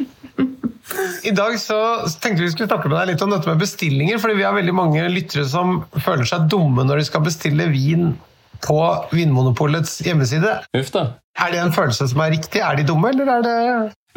I 1.26 1.30
dag 1.36 1.58
så 1.60 1.76
tenkte 2.20 2.42
vi 2.42 2.50
skulle 2.52 2.68
snakke 2.70 2.88
med 2.88 2.98
deg 3.00 3.12
litt 3.12 3.22
om 3.24 3.32
dette 3.34 3.50
med 3.50 3.60
bestillinger. 3.60 4.18
fordi 4.18 4.38
vi 4.38 4.46
har 4.46 4.56
veldig 4.56 4.74
mange 4.74 5.06
lyttere 5.12 5.44
som 5.48 5.82
føler 5.96 6.28
seg 6.28 6.48
dumme 6.52 6.84
når 6.86 7.02
de 7.02 7.08
skal 7.08 7.24
bestille 7.26 7.68
vin 7.72 8.12
på 8.60 8.80
Vinmonopolets 9.12 10.00
hjemmeside. 10.04 10.58
Uff 10.76 10.92
da. 10.94 11.06
Er 11.40 11.54
det 11.54 11.62
en 11.62 11.72
følelse 11.72 12.08
som 12.10 12.20
er 12.24 12.34
riktig? 12.34 12.60
Er 12.64 12.76
de 12.76 12.84
dumme, 12.88 13.12
eller 13.12 13.30
er 13.38 13.44
det 13.46 13.56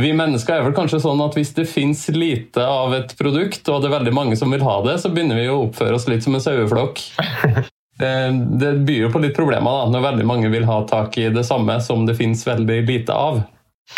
Vi 0.01 0.09
mennesker 0.15 0.57
er 0.57 0.65
vel 0.65 0.75
kanskje 0.75 0.99
sånn 1.03 1.21
at 1.23 1.37
hvis 1.37 1.53
det 1.55 1.69
fins 1.69 2.07
lite 2.11 2.65
av 2.65 2.95
et 2.97 3.13
produkt, 3.19 3.67
og 3.69 3.83
det 3.83 3.91
er 3.91 3.97
veldig 3.99 4.15
mange 4.15 4.39
som 4.39 4.51
vil 4.51 4.65
ha 4.65 4.79
det, 4.87 4.97
så 4.99 5.11
begynner 5.13 5.39
vi 5.39 5.47
å 5.51 5.61
oppføre 5.67 5.99
oss 5.99 6.09
litt 6.11 6.25
som 6.25 6.35
en 6.35 6.43
saueflokk. 6.43 7.03
Det, 7.93 8.71
byr 8.87 9.03
jo 9.03 9.09
på 9.13 9.19
litt 9.21 9.35
problemer 9.37 9.69
da, 9.69 9.89
når 9.93 10.01
veldig 10.07 10.23
mange 10.25 10.49
vil 10.49 10.63
ha 10.65 10.79
tak 10.89 11.13
i 11.21 11.27
det 11.29 11.43
samme 11.45 11.75
som 11.77 12.07
det 12.07 12.15
fins 12.17 12.41
veldig 12.47 12.79
lite 12.87 13.13
av. 13.13 13.43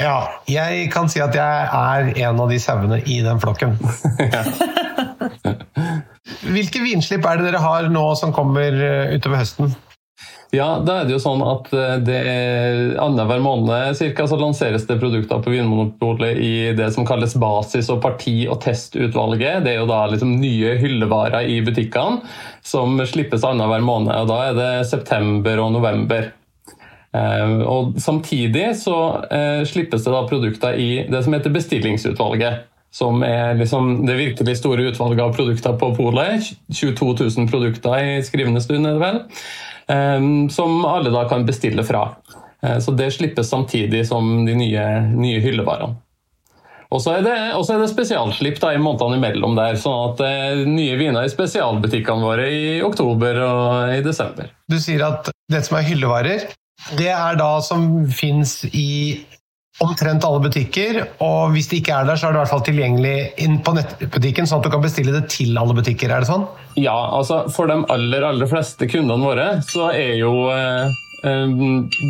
Ja, 0.02 0.42
jeg 0.50 0.90
kan 0.92 1.08
si 1.12 1.22
at 1.24 1.36
jeg 1.38 1.68
er 1.72 2.10
en 2.28 2.42
av 2.44 2.52
de 2.52 2.60
sauene 2.60 3.00
i 3.08 3.22
den 3.24 3.40
flokken. 3.40 3.78
Hvilke 6.56 6.82
vinslipp 6.84 7.26
er 7.26 7.40
det 7.40 7.52
dere 7.52 7.64
har 7.64 7.90
nå 7.94 8.06
som 8.20 8.34
kommer 8.36 8.76
eh, 8.76 9.16
utover 9.16 9.44
høsten? 9.44 9.76
Ja, 10.56 10.80
da 10.86 11.00
er 11.02 11.08
det 11.08 11.16
jo 11.16 11.22
sånn 11.22 11.42
at 11.44 11.72
eh, 11.76 11.96
det 12.06 12.18
er 12.30 12.78
annenhver 13.02 13.42
måned 13.44 13.98
cirka, 13.98 14.28
så 14.30 14.38
lanseres 14.40 14.86
det 14.88 15.00
produkter 15.02 15.42
på 15.44 15.54
Vinmonopolet 15.54 16.38
i 16.40 16.54
det 16.78 16.92
som 16.96 17.08
kalles 17.08 17.36
basis- 17.40 17.90
og 17.94 18.02
parti- 18.04 18.48
og 18.52 18.62
testutvalget. 18.64 19.64
Det 19.66 19.74
er 19.74 19.82
jo 19.82 19.90
da 19.90 20.06
liksom 20.12 20.36
nye 20.42 20.76
hyllevarer 20.82 21.50
i 21.52 21.60
butikkene 21.66 22.22
som 22.66 23.00
slippes 23.08 23.46
annenhver 23.48 23.84
måned. 23.86 24.14
og 24.16 24.32
Da 24.32 24.42
er 24.50 24.60
det 24.60 24.72
september 24.92 25.62
og 25.66 25.74
november. 25.78 26.32
Eh, 27.16 27.58
Og 27.72 27.96
Samtidig 28.02 28.68
så 28.82 28.96
eh, 29.32 29.64
slippes 29.68 30.04
det 30.06 30.14
da 30.14 30.24
produkter 30.28 30.80
i 30.80 30.90
det 31.10 31.24
som 31.24 31.36
heter 31.36 31.54
bestillingsutvalget. 31.56 32.66
Som 32.96 33.24
er 33.28 33.58
liksom 33.60 34.06
det 34.08 34.16
virkelig 34.16 34.58
store 34.62 34.90
utvalget 34.92 35.24
av 35.26 35.34
produkter 35.36 35.76
på 35.80 35.92
polet. 35.98 36.52
22 36.72 37.16
000 37.38 37.50
produkter 37.52 37.98
i 38.00 38.22
skrivende 38.24 38.64
stund, 38.64 38.88
er 38.88 38.96
det 38.96 39.04
vel. 39.04 39.22
eh, 39.92 40.32
Som 40.50 40.86
alle 40.86 41.12
da 41.14 41.28
kan 41.30 41.46
bestille 41.48 41.84
fra. 41.84 42.10
Så 42.82 42.96
det 42.98 43.12
slippes 43.14 43.50
samtidig 43.52 44.08
som 44.08 44.46
de 44.48 44.56
nye, 44.58 44.84
nye 45.14 45.42
hyllevarene. 45.44 46.00
Og 46.90 47.02
så 47.04 47.18
er 47.18 47.26
det, 47.26 47.36
det 47.54 47.90
spesialslipp 47.92 48.58
i 48.64 48.78
månedene 48.82 49.20
imellom 49.20 49.54
der, 49.58 49.78
sånn 49.78 50.12
at 50.12 50.22
det 50.22 50.30
er 50.32 50.62
nye 50.70 50.98
viner 50.98 51.28
i 51.28 51.30
spesialbutikkene 51.30 52.26
våre 52.26 52.48
i 52.50 52.82
oktober 52.86 53.38
og 53.44 53.94
i 53.98 54.02
desember. 54.06 54.50
Du 54.72 54.78
sier 54.82 55.04
at 55.06 55.30
det 55.52 55.62
som 55.68 55.78
er 55.78 55.86
hyllevarer, 55.90 56.48
det 57.00 57.12
er 57.14 57.40
da 57.40 57.54
som 57.66 58.06
fins 58.14 58.62
i 58.72 59.24
omtrent 59.84 60.24
alle 60.24 60.40
butikker, 60.46 61.02
og 61.24 61.52
hvis 61.52 61.68
det 61.68 61.82
ikke 61.82 61.96
er 61.98 62.08
der, 62.08 62.20
så 62.20 62.30
er 62.30 62.36
det 62.36 62.40
i 62.40 62.42
hvert 62.44 62.54
fall 62.54 62.64
tilgjengelig 62.68 63.16
inn 63.44 63.58
på 63.64 63.74
nettbutikken, 63.76 64.48
sånn 64.48 64.62
at 64.62 64.68
du 64.70 64.72
kan 64.72 64.84
bestille 64.86 65.16
det 65.16 65.26
til 65.34 65.58
alle 65.60 65.76
butikker, 65.76 66.12
er 66.12 66.24
det 66.24 66.30
sånn? 66.30 66.46
Ja, 66.80 66.96
altså 67.18 67.44
for 67.52 67.68
de 67.72 67.82
aller, 67.92 68.24
aller 68.24 68.52
fleste 68.52 68.88
kundene 68.92 69.20
våre 69.24 69.50
så 69.68 69.90
er 69.92 70.16
jo 70.22 70.48
eh, 70.54 70.96
eh, 71.28 71.58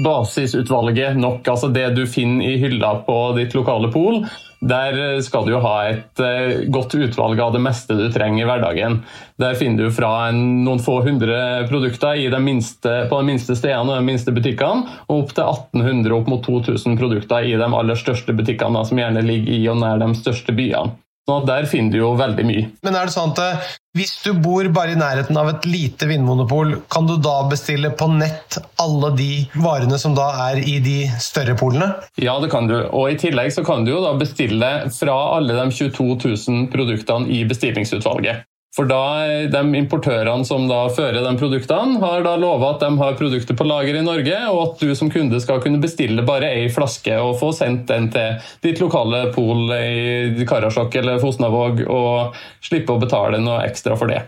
basisutvalget 0.05 1.17
nok. 1.17 1.47
Altså 1.55 1.71
det 1.73 1.87
du 1.97 2.03
finner 2.09 2.45
i 2.53 2.59
hylla 2.61 2.99
på 3.07 3.19
ditt 3.39 3.57
lokale 3.57 3.89
pol. 3.93 4.21
Der 4.65 5.21
skal 5.21 5.45
du 5.45 5.51
jo 5.53 5.61
ha 5.61 5.75
et 5.91 6.21
eh, 6.23 6.65
godt 6.73 6.95
utvalg 6.97 7.39
av 7.39 7.53
det 7.53 7.61
meste 7.61 7.93
du 7.97 8.07
trenger 8.13 8.41
i 8.41 8.47
hverdagen. 8.49 8.97
Der 9.41 9.57
finner 9.59 9.85
du 9.85 9.93
fra 9.93 10.29
en, 10.31 10.41
noen 10.65 10.81
få 10.81 11.01
hundre 11.05 11.37
produkter 11.69 12.17
de 12.33 12.41
minste, 12.41 12.95
på 13.11 13.21
de 13.21 13.29
minste 13.29 13.57
stedene 13.57 13.93
og 13.93 14.01
de 14.01 14.09
minste 14.09 14.33
butikkene, 14.33 14.89
og 15.05 15.17
opp 15.19 15.35
til 15.37 15.45
1800 15.45 16.17
opp 16.17 16.31
mot 16.31 16.45
2000 16.45 16.97
produkter 16.97 17.45
i 17.45 17.53
de 17.59 17.69
aller 17.69 17.99
største 17.99 18.33
butikkene, 18.33 18.85
som 18.89 19.01
gjerne 19.01 19.25
ligger 19.25 19.53
i 19.53 19.65
og 19.69 19.83
nær 19.83 20.01
de 20.01 20.13
største 20.17 20.55
byene. 20.55 20.97
At 21.25 21.47
Der 21.49 21.65
finner 21.65 21.91
du 21.91 21.97
jo 22.03 22.11
veldig 22.19 22.45
mye. 22.45 22.67
Men 22.85 22.97
er 22.97 23.07
det 23.07 23.15
sånn 23.15 23.31
at 23.33 23.41
eh, 23.41 23.69
hvis 23.97 24.11
du 24.21 24.33
bor 24.37 24.67
bare 24.75 24.93
i 24.93 24.99
nærheten 24.99 25.37
av 25.39 25.49
et 25.49 25.65
lite 25.65 26.05
vinmonopol, 26.09 26.75
kan 26.91 27.07
du 27.09 27.15
da 27.17 27.37
bestille 27.49 27.89
på 27.97 28.09
nett 28.13 28.59
alle 28.81 29.09
de 29.17 29.29
varene 29.57 29.97
som 30.01 30.13
da 30.17 30.27
er 30.49 30.61
i 30.61 30.77
de 30.85 30.97
større 31.23 31.55
polene? 31.57 31.93
Ja, 32.21 32.37
det 32.43 32.51
kan 32.53 32.69
du. 32.69 32.75
Og 32.91 33.13
I 33.13 33.19
tillegg 33.21 33.53
så 33.55 33.65
kan 33.65 33.87
du 33.87 33.95
jo 33.95 34.03
da 34.03 34.13
bestille 34.19 34.71
fra 34.93 35.15
alle 35.37 35.57
de 35.57 35.65
22 35.71 36.09
000 36.27 36.67
produktene 36.75 37.31
i 37.31 37.41
bestillingsutvalget. 37.49 38.45
For 38.75 38.87
da, 38.89 39.23
De 39.51 39.61
importørene 39.79 40.43
som 40.47 40.65
da 40.67 40.81
fører 40.91 41.21
de 41.23 41.31
produktene, 41.39 41.99
har 42.01 42.25
da 42.25 42.35
lova 42.39 42.73
at 42.73 42.83
de 42.83 42.89
har 42.99 43.15
produkter 43.15 43.55
på 43.55 43.67
lager 43.67 43.95
i 43.95 44.03
Norge, 44.03 44.35
og 44.51 44.61
at 44.65 44.83
du 44.83 44.91
som 44.99 45.11
kunde 45.11 45.39
skal 45.39 45.61
kunne 45.63 45.79
bestille 45.83 46.25
bare 46.27 46.51
ei 46.57 46.67
flaske 46.73 47.15
og 47.21 47.37
få 47.39 47.53
sendt 47.55 47.87
den 47.91 48.09
til 48.11 48.35
ditt 48.65 48.83
lokale 48.83 49.29
pol 49.35 49.71
i 49.77 50.45
Karasjok 50.47 50.99
eller 50.99 51.23
Fosnavåg, 51.23 51.85
og 51.87 52.35
slippe 52.65 52.95
å 52.95 53.01
betale 53.01 53.39
noe 53.39 53.63
ekstra 53.63 53.95
for 53.99 54.11
det. 54.11 54.25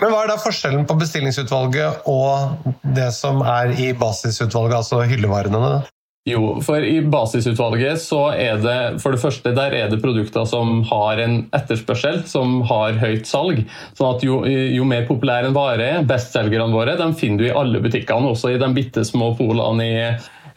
Men 0.00 0.12
hva 0.12 0.24
er 0.24 0.32
da 0.32 0.40
forskjellen 0.40 0.84
på 0.88 0.96
bestillingsutvalget 1.00 2.08
og 2.08 2.72
det 2.96 3.08
som 3.16 3.40
er 3.44 3.72
i 3.80 3.92
basisutvalget, 3.96 4.76
altså 4.82 5.04
hyllevarene? 5.08 5.80
Jo, 6.28 6.58
for 6.60 6.84
i 6.84 6.98
basisutvalget 7.00 8.00
så 8.02 8.18
er 8.36 8.58
det 8.60 8.76
for 9.00 9.16
det 9.16 9.22
første 9.22 9.54
der 9.56 9.72
er 9.72 9.88
det 9.88 10.02
produkter 10.02 10.44
som 10.48 10.82
har 10.90 11.20
en 11.22 11.38
etterspørsel, 11.56 12.20
som 12.28 12.58
har 12.68 12.98
høyt 13.00 13.24
salg. 13.28 13.62
Sånn 13.96 14.18
at 14.18 14.26
jo, 14.26 14.42
jo 14.44 14.84
mer 14.84 15.06
populær 15.08 15.48
en 15.48 15.56
vare 15.56 15.86
er, 15.94 16.04
bestselgerne 16.04 16.76
våre, 16.76 16.98
de 17.00 17.08
finner 17.16 17.40
du 17.40 17.48
i 17.48 17.54
alle 17.56 17.80
butikkene, 17.80 18.34
også 18.34 18.52
i 18.52 18.60
de 18.60 18.68
bitte 18.76 19.06
små 19.08 19.32
polene 19.38 19.86
i, 19.86 19.96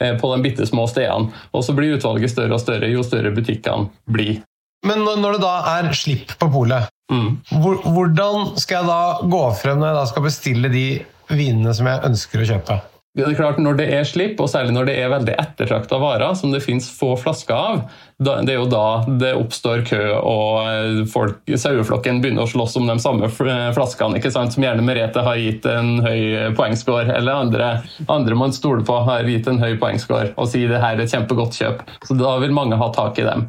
eh, 0.03 0.17
på 0.20 0.34
de 0.36 0.43
bitte 0.43 0.67
små 0.67 0.84
stedene. 0.91 1.32
Og 1.55 1.63
så 1.63 1.75
blir 1.77 1.96
utvalget 1.96 2.36
større 2.36 2.60
og 2.60 2.63
større 2.65 2.91
jo 2.91 3.05
større 3.08 3.32
butikkene 3.32 3.88
blir. 4.12 4.41
Men 4.84 5.05
når 5.08 5.38
det 5.38 5.46
da 5.46 5.55
er 5.79 5.93
slipp 5.96 6.36
på 6.39 6.51
polet, 6.51 6.89
Mm. 7.12 7.41
hvordan 7.51 8.58
skal 8.58 8.77
jeg 8.79 8.88
da 8.88 9.27
gå 9.27 9.41
frem 9.60 9.77
når 9.77 9.89
jeg 9.89 9.98
da 9.98 10.05
skal 10.10 10.24
bestille 10.24 10.70
de 10.72 10.86
vinene 11.29 11.74
som 11.75 11.86
jeg 11.86 12.00
ønsker 12.08 12.41
å 12.41 12.48
kjøpe? 12.48 12.77
Det 13.13 13.22
er 13.27 13.36
klart 13.38 13.60
Når 13.62 13.75
det 13.77 13.86
er 13.93 14.08
slipp, 14.10 14.39
og 14.41 14.50
særlig 14.50 14.74
når 14.74 14.88
det 14.89 14.93
er 14.98 15.12
veldig 15.12 15.36
ettertrakta 15.38 16.00
varer, 16.01 16.34
som 16.34 16.50
det 16.50 16.63
finnes 16.65 16.88
få 16.89 17.12
flasker 17.22 17.53
av, 17.53 17.84
det 18.24 18.50
er 18.50 18.58
jo 18.58 18.65
da 18.72 19.03
det 19.22 19.36
oppstår 19.38 19.84
kø, 19.86 20.00
og 20.17 20.63
eh, 20.63 21.03
folk, 21.12 21.43
saueflokken 21.46 22.24
begynner 22.24 22.48
å 22.48 22.50
slåss 22.50 22.79
om 22.79 22.89
de 22.89 22.96
samme 23.03 23.29
flaskene, 23.29 24.17
ikke 24.17 24.32
sant? 24.34 24.55
som 24.55 24.65
gjerne 24.65 24.86
Merete 24.86 25.22
har 25.25 25.38
gitt 25.38 25.67
en 25.70 26.00
høy 26.01 26.55
poengscore, 26.58 27.05
eller 27.13 27.43
andre, 27.43 27.70
andre 28.08 28.39
man 28.39 28.55
stoler 28.55 28.82
på 28.88 28.98
har 29.05 29.29
gitt 29.29 29.51
en 29.51 29.62
høy 29.62 29.75
poengscore, 29.77 30.34
og 30.34 30.50
sier 30.50 30.74
det 30.74 30.82
her 30.82 30.98
er 30.98 31.05
et 31.05 31.13
kjempegodt 31.13 31.62
kjøp. 31.62 31.86
Så 32.08 32.17
Da 32.17 32.34
vil 32.41 32.55
mange 32.55 32.82
ha 32.82 32.89
tak 32.98 33.22
i 33.22 33.29
dem. 33.29 33.46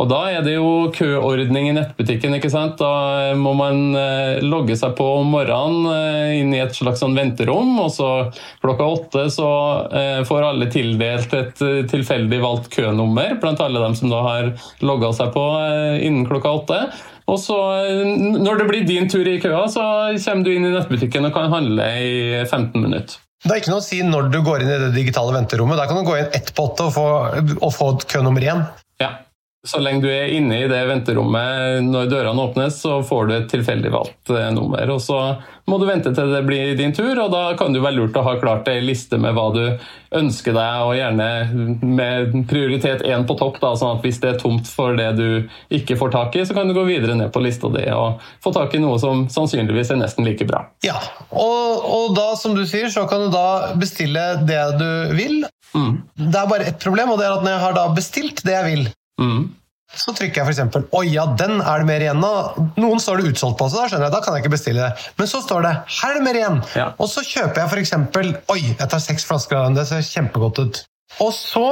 Og 0.00 0.08
Da 0.10 0.20
er 0.34 0.42
det 0.42 0.56
jo 0.56 0.90
køordning 0.94 1.68
i 1.70 1.74
nettbutikken. 1.76 2.34
ikke 2.34 2.50
sant? 2.50 2.78
Da 2.80 3.34
må 3.38 3.54
man 3.54 3.94
eh, 3.94 4.42
logge 4.42 4.76
seg 4.78 4.96
på 4.98 5.06
om 5.20 5.30
morgenen 5.34 5.86
eh, 5.92 6.40
inn 6.40 6.54
i 6.54 6.62
et 6.62 6.74
slags 6.74 7.02
sånn 7.04 7.14
venterom, 7.14 7.76
og 7.80 7.90
så 7.94 8.10
klokka 8.64 8.90
åtte 8.96 9.26
så 9.30 9.50
eh, 9.94 10.20
får 10.26 10.48
alle 10.50 10.70
tildelt 10.72 11.34
et 11.38 11.64
tilfeldig 11.90 12.40
valgt 12.42 12.70
kønummer 12.74 13.38
blant 13.40 13.62
alle 13.62 13.82
dem 13.82 13.94
som 13.98 14.10
da 14.10 14.22
har 14.26 14.52
logga 14.82 15.12
seg 15.14 15.34
på 15.34 15.44
innen 16.02 16.26
klokka 16.28 16.56
åtte. 16.60 16.80
Og 17.30 17.38
så, 17.40 17.56
Når 18.04 18.58
det 18.58 18.64
blir 18.68 18.84
din 18.84 19.08
tur 19.08 19.24
i 19.24 19.38
køa, 19.40 19.64
så 19.72 19.84
kommer 20.26 20.44
du 20.44 20.50
inn 20.52 20.66
i 20.68 20.72
nettbutikken 20.74 21.24
og 21.24 21.32
kan 21.32 21.52
handle 21.52 21.86
i 21.96 22.42
15 22.44 22.76
minutter. 22.82 23.22
Det 23.44 23.52
er 23.52 23.60
ikke 23.60 23.72
noe 23.72 23.82
å 23.82 23.84
si 23.84 23.98
når 24.04 24.30
du 24.32 24.38
går 24.44 24.64
inn 24.64 24.72
i 24.72 24.80
det 24.86 24.94
digitale 24.94 25.34
venterommet. 25.36 25.76
Da 25.76 25.84
kan 25.88 26.00
du 26.00 26.08
gå 26.08 26.16
inn 26.16 26.32
ett 26.36 26.52
på 26.56 26.64
åtte 26.68 26.88
og 26.88 26.94
få, 26.94 27.06
og 27.60 27.72
få 27.76 27.90
kø 28.08 28.22
nummer 28.24 28.44
én. 28.44 28.62
Så 29.64 29.80
lenge 29.80 30.04
du 30.04 30.10
er 30.12 30.28
inne 30.36 30.58
i 30.60 30.68
det 30.68 30.82
venterommet 30.90 31.84
når 31.86 32.10
dørene 32.12 32.42
åpnes, 32.42 32.76
så 32.82 32.98
får 33.06 33.26
du 33.26 33.34
et 33.38 33.46
tilfeldig 33.48 33.92
valgt 33.94 34.32
eh, 34.34 34.50
nummer. 34.52 34.90
Og 34.92 35.00
så 35.00 35.18
må 35.70 35.78
du 35.80 35.86
vente 35.88 36.10
til 36.12 36.32
det 36.34 36.42
blir 36.44 36.74
din 36.76 36.92
tur, 36.92 37.16
og 37.22 37.30
da 37.32 37.44
kan 37.56 37.72
det 37.72 37.80
være 37.80 37.96
lurt 37.96 38.18
å 38.20 38.24
ha 38.26 38.34
klart 38.42 38.68
ei 38.68 38.82
liste 38.84 39.16
med 39.20 39.32
hva 39.32 39.46
du 39.54 39.62
ønsker 40.14 40.52
deg, 40.52 40.82
og 40.84 40.98
gjerne 40.98 41.28
med 41.80 42.34
prioritet 42.50 43.06
én 43.08 43.24
på 43.24 43.38
topp, 43.40 43.56
da, 43.62 43.72
sånn 43.80 43.96
at 43.96 44.04
hvis 44.04 44.20
det 44.20 44.34
er 44.34 44.42
tomt 44.42 44.68
for 44.68 44.98
det 44.98 45.08
du 45.16 45.48
ikke 45.74 45.96
får 45.96 46.12
tak 46.12 46.36
i, 46.36 46.44
så 46.44 46.56
kan 46.56 46.68
du 46.68 46.76
gå 46.76 46.84
videre 46.84 47.16
ned 47.16 47.32
på 47.32 47.42
lista 47.42 47.70
di 47.72 47.86
og 47.94 48.20
få 48.44 48.52
tak 48.52 48.76
i 48.76 48.82
noe 48.82 48.98
som 49.00 49.24
sannsynligvis 49.32 49.94
er 49.94 50.02
nesten 50.02 50.28
like 50.28 50.44
bra. 50.48 50.66
Ja, 50.84 50.98
og, 51.32 51.88
og 51.88 52.12
da, 52.18 52.34
som 52.36 52.52
du 52.58 52.66
sier, 52.68 52.92
så 52.92 53.06
kan 53.08 53.24
du 53.24 53.32
da 53.32 53.72
bestille 53.80 54.26
det 54.44 54.60
du 54.76 54.90
vil. 55.16 55.40
Det 55.72 56.36
er 56.36 56.52
bare 56.52 56.68
ett 56.68 56.84
problem, 56.84 57.14
og 57.14 57.18
det 57.18 57.26
er 57.30 57.38
at 57.38 57.48
når 57.48 57.56
jeg 57.56 57.64
har 57.64 57.80
da 57.80 57.86
bestilt 57.96 58.44
det 58.44 58.54
jeg 58.54 58.68
vil, 58.68 58.84
Mm. 59.20 59.44
så 59.94 60.10
trykker 60.16 60.42
jeg 60.42 60.56
f.eks. 60.56 60.88
Oi, 60.98 61.04
ja, 61.14 61.26
den 61.38 61.60
er 61.60 61.82
det 61.82 61.86
mer 61.86 62.02
igjen 62.02 62.24
av. 62.26 62.56
Noen 62.80 63.02
står 63.02 63.20
det 63.20 63.34
utsolgt 63.34 63.60
på, 63.60 63.68
så 63.70 63.82
da 63.82 63.90
skjønner 63.90 64.08
jeg, 64.08 64.14
da 64.16 64.22
kan 64.24 64.34
jeg 64.34 64.42
ikke 64.42 64.54
bestille 64.56 64.88
det. 64.88 65.10
Men 65.20 65.30
så 65.30 65.42
står 65.44 65.62
det 65.66 65.74
her 66.00 66.10
er 66.10 66.18
det 66.18 66.24
mer 66.24 66.40
igjen. 66.40 66.58
Ja. 66.74 66.88
Og 66.98 67.10
så 67.12 67.22
kjøper 67.26 67.62
jeg 67.62 67.84
f.eks. 67.84 67.94
Oi, 68.50 68.60
jeg 68.72 68.90
tar 68.90 69.04
seks 69.04 69.28
flasker 69.28 69.60
av 69.60 69.68
den, 69.68 69.78
det 69.78 69.86
ser 69.90 70.02
kjempegodt 70.08 70.64
ut. 70.64 70.82
Og 71.22 71.30
så 71.36 71.66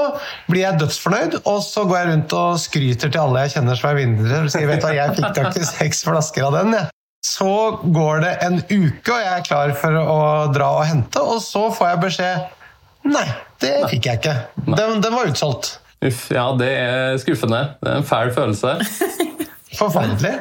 blir 0.47 0.63
jeg 0.63 0.79
dødsfornøyd, 0.79 1.41
og 1.51 1.63
så 1.67 1.83
går 1.89 1.99
jeg 1.99 2.11
rundt 2.13 2.35
og 2.39 2.61
skryter 2.63 3.11
til 3.11 3.23
alle 3.25 3.47
jeg 3.47 3.57
kjenner 3.57 3.79
som 3.79 3.91
er 3.91 3.99
vinnere. 3.99 4.43
og 4.47 4.55
sier, 4.55 4.69
vet 4.71 4.83
du 4.83 4.87
hva, 4.87 4.95
jeg 5.01 5.17
fikk 5.19 5.39
tak 5.39 5.59
i 5.59 5.67
seks 5.67 6.05
flasker 6.07 6.47
av 6.47 6.59
den, 6.61 6.77
jeg. 6.79 6.91
Så 7.27 7.51
går 7.95 8.23
det 8.23 8.33
en 8.47 8.59
uke, 8.67 9.15
og 9.15 9.19
jeg 9.19 9.33
er 9.33 9.45
klar 9.47 9.75
for 9.79 9.99
å 9.99 10.19
dra 10.55 10.73
og 10.79 10.87
hente, 10.87 11.23
og 11.23 11.39
så 11.43 11.69
får 11.75 11.95
jeg 11.95 12.03
beskjed 12.07 12.59
Nei, 13.03 13.27
det 13.59 13.73
fikk 13.91 14.07
jeg 14.07 14.21
ikke. 14.21 14.35
Den, 14.63 15.01
den 15.03 15.15
var 15.15 15.27
utsolgt. 15.27 15.73
Uff, 16.03 16.27
ja, 16.35 16.49
det 16.59 16.73
er 16.75 17.17
skuffende. 17.23 17.63
Det 17.83 17.93
er 17.93 18.01
en 18.01 18.07
fæl 18.07 18.33
følelse. 18.35 18.77
Forferdelig. 19.79 20.35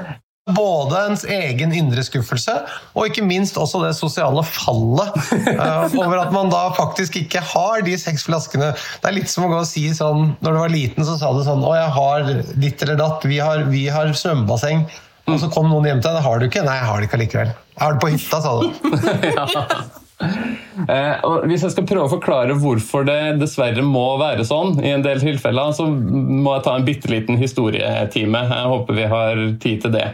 både 0.52 0.98
ens 1.08 1.22
egen 1.30 1.72
indre 1.78 2.02
skuffelse 2.04 2.52
og 2.98 3.06
ikke 3.08 3.22
minst 3.24 3.56
også 3.62 3.80
det 3.86 3.92
sosiale 3.96 4.42
fallet 4.44 5.14
uh, 5.54 5.86
over 6.02 6.18
at 6.18 6.34
man 6.34 6.50
da 6.52 6.66
faktisk 6.76 7.16
ikke 7.22 7.40
har 7.54 7.86
de 7.86 7.94
seks 8.02 8.26
flaskene. 8.28 8.72
Det 8.74 9.08
er 9.08 9.16
litt 9.16 9.32
som 9.32 9.46
å 9.46 9.52
gå 9.54 9.62
og 9.62 9.70
si 9.70 9.86
sånn 9.96 10.34
Når 10.42 10.58
du 10.58 10.60
var 10.64 10.74
liten, 10.74 11.06
så 11.08 11.16
sa 11.22 11.32
du 11.38 11.44
sånn 11.46 11.64
Å, 11.64 11.72
jeg 11.78 11.94
har 11.96 12.34
ditt 12.66 12.84
eller 12.84 13.00
datt. 13.00 13.24
Vi 13.30 13.40
har, 13.40 13.64
vi 13.72 13.86
har 13.94 14.12
svømmebasseng. 14.18 14.88
Og 15.30 15.40
så 15.40 15.48
kom 15.54 15.70
noen 15.70 15.88
hjem 15.88 16.02
til 16.02 16.10
deg. 16.10 16.18
Det 16.20 16.26
har 16.26 16.42
du 16.42 16.50
ikke. 16.50 16.66
Nei, 16.66 16.78
jeg 16.82 16.90
har 16.90 17.00
det 17.00 17.08
ikke 17.08 17.20
allikevel. 17.22 17.52
Jeg 17.78 17.84
har 17.86 17.96
det 17.96 18.02
på 18.02 18.14
hytta, 18.18 18.42
sa 18.44 18.52
du. 18.60 18.66
Eh, 20.01 20.01
og 21.28 21.48
hvis 21.50 21.66
jeg 21.66 21.74
skal 21.74 21.88
prøve 21.90 22.06
å 22.08 22.14
forklare 22.14 22.56
hvorfor 22.62 23.06
det 23.08 23.20
dessverre 23.42 23.84
må 23.86 24.06
være 24.22 24.46
sånn, 24.48 24.78
i 24.84 24.94
en 24.94 25.04
del 25.06 25.22
tilfeller, 25.24 25.74
så 25.78 25.88
må 25.90 26.56
jeg 26.56 26.66
ta 26.68 26.78
en 26.78 26.88
bitte 26.88 27.12
liten 27.12 27.40
historietime. 27.42 28.46
Jeg 28.52 28.72
håper 28.76 28.98
vi 28.98 29.12
har 29.12 29.44
tid 29.64 29.86
til 29.86 29.96
det. 29.98 30.08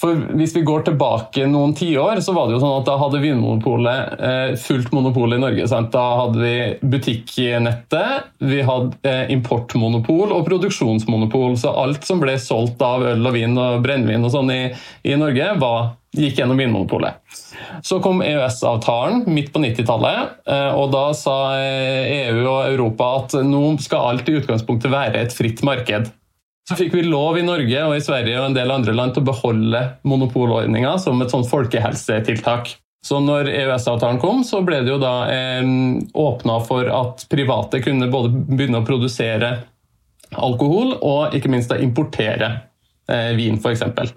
For 0.00 0.18
Hvis 0.38 0.54
vi 0.56 0.64
går 0.66 0.82
tilbake 0.88 1.46
noen 1.46 1.74
tiår, 1.78 2.18
så 2.24 2.34
var 2.34 2.48
det 2.48 2.56
jo 2.56 2.62
sånn 2.62 2.80
at 2.80 2.88
da 2.88 2.96
hadde 2.98 3.20
Vinmonopolet 3.22 4.24
eh, 4.28 4.54
fullt 4.58 4.90
monopol 4.94 5.36
i 5.36 5.40
Norge. 5.40 5.68
Sant? 5.70 5.92
Da 5.94 6.06
hadde 6.24 6.42
vi 6.42 6.88
butikknettet, 6.94 8.32
vi 8.42 8.58
hadde 8.66 8.98
eh, 9.06 9.30
importmonopol 9.34 10.34
og 10.34 10.42
produksjonsmonopol. 10.48 11.54
Så 11.60 11.74
alt 11.84 12.08
som 12.08 12.22
ble 12.22 12.34
solgt 12.42 12.82
av 12.82 13.06
øl 13.12 13.30
og 13.30 13.38
vin 13.38 13.54
og 13.54 13.80
brennevin 13.86 14.26
og 14.26 14.34
sånn 14.34 14.50
i, 14.54 14.60
i 15.06 15.14
Norge, 15.20 15.54
var, 15.62 15.94
gikk 16.18 16.40
gjennom 16.40 16.58
Vinmonopolet. 16.58 17.22
Så 17.86 18.00
kom 18.02 18.22
EØS-avtalen 18.24 19.28
midt 19.30 19.52
på 19.54 19.62
90-tallet, 19.62 20.38
eh, 20.50 20.70
og 20.74 20.90
da 20.94 21.06
sa 21.14 21.38
EU 21.54 22.42
og 22.42 22.62
Europa 22.66 23.14
at 23.22 23.38
nå 23.46 23.76
skal 23.84 24.14
alt 24.14 24.30
i 24.30 24.40
utgangspunktet 24.40 24.90
være 24.90 25.22
et 25.22 25.38
fritt 25.38 25.62
marked. 25.66 26.10
Så 26.68 26.76
fikk 26.76 26.92
vi 26.98 27.06
lov 27.06 27.38
i 27.40 27.46
Norge 27.46 27.84
og 27.86 27.94
i 27.96 28.02
Sverige 28.04 28.36
og 28.42 28.50
en 28.50 28.56
del 28.56 28.68
andre 28.68 28.92
land 28.92 29.14
til 29.16 29.24
å 29.24 29.30
beholde 29.30 29.80
monopolordninga 30.04 30.98
som 31.00 31.22
et 31.24 31.32
sånt 31.32 31.48
folkehelsetiltak. 31.48 32.74
Så 33.06 33.22
når 33.24 33.48
EØS-avtalen 33.48 34.18
kom, 34.20 34.42
så 34.44 34.60
ble 34.66 34.82
det 34.84 34.92
jo 34.92 34.98
da 35.00 35.14
eh, 35.32 35.64
åpna 36.12 36.58
for 36.66 36.90
at 36.92 37.24
private 37.32 37.80
kunne 37.80 38.10
både 38.12 38.34
begynne 38.50 38.82
å 38.82 38.86
produsere 38.86 39.52
alkohol 40.36 40.98
og 40.98 41.36
ikke 41.38 41.48
minst 41.48 41.72
da 41.72 41.78
importere 41.80 42.50
eh, 43.08 43.32
vin, 43.38 43.56
f.eks. 43.56 44.12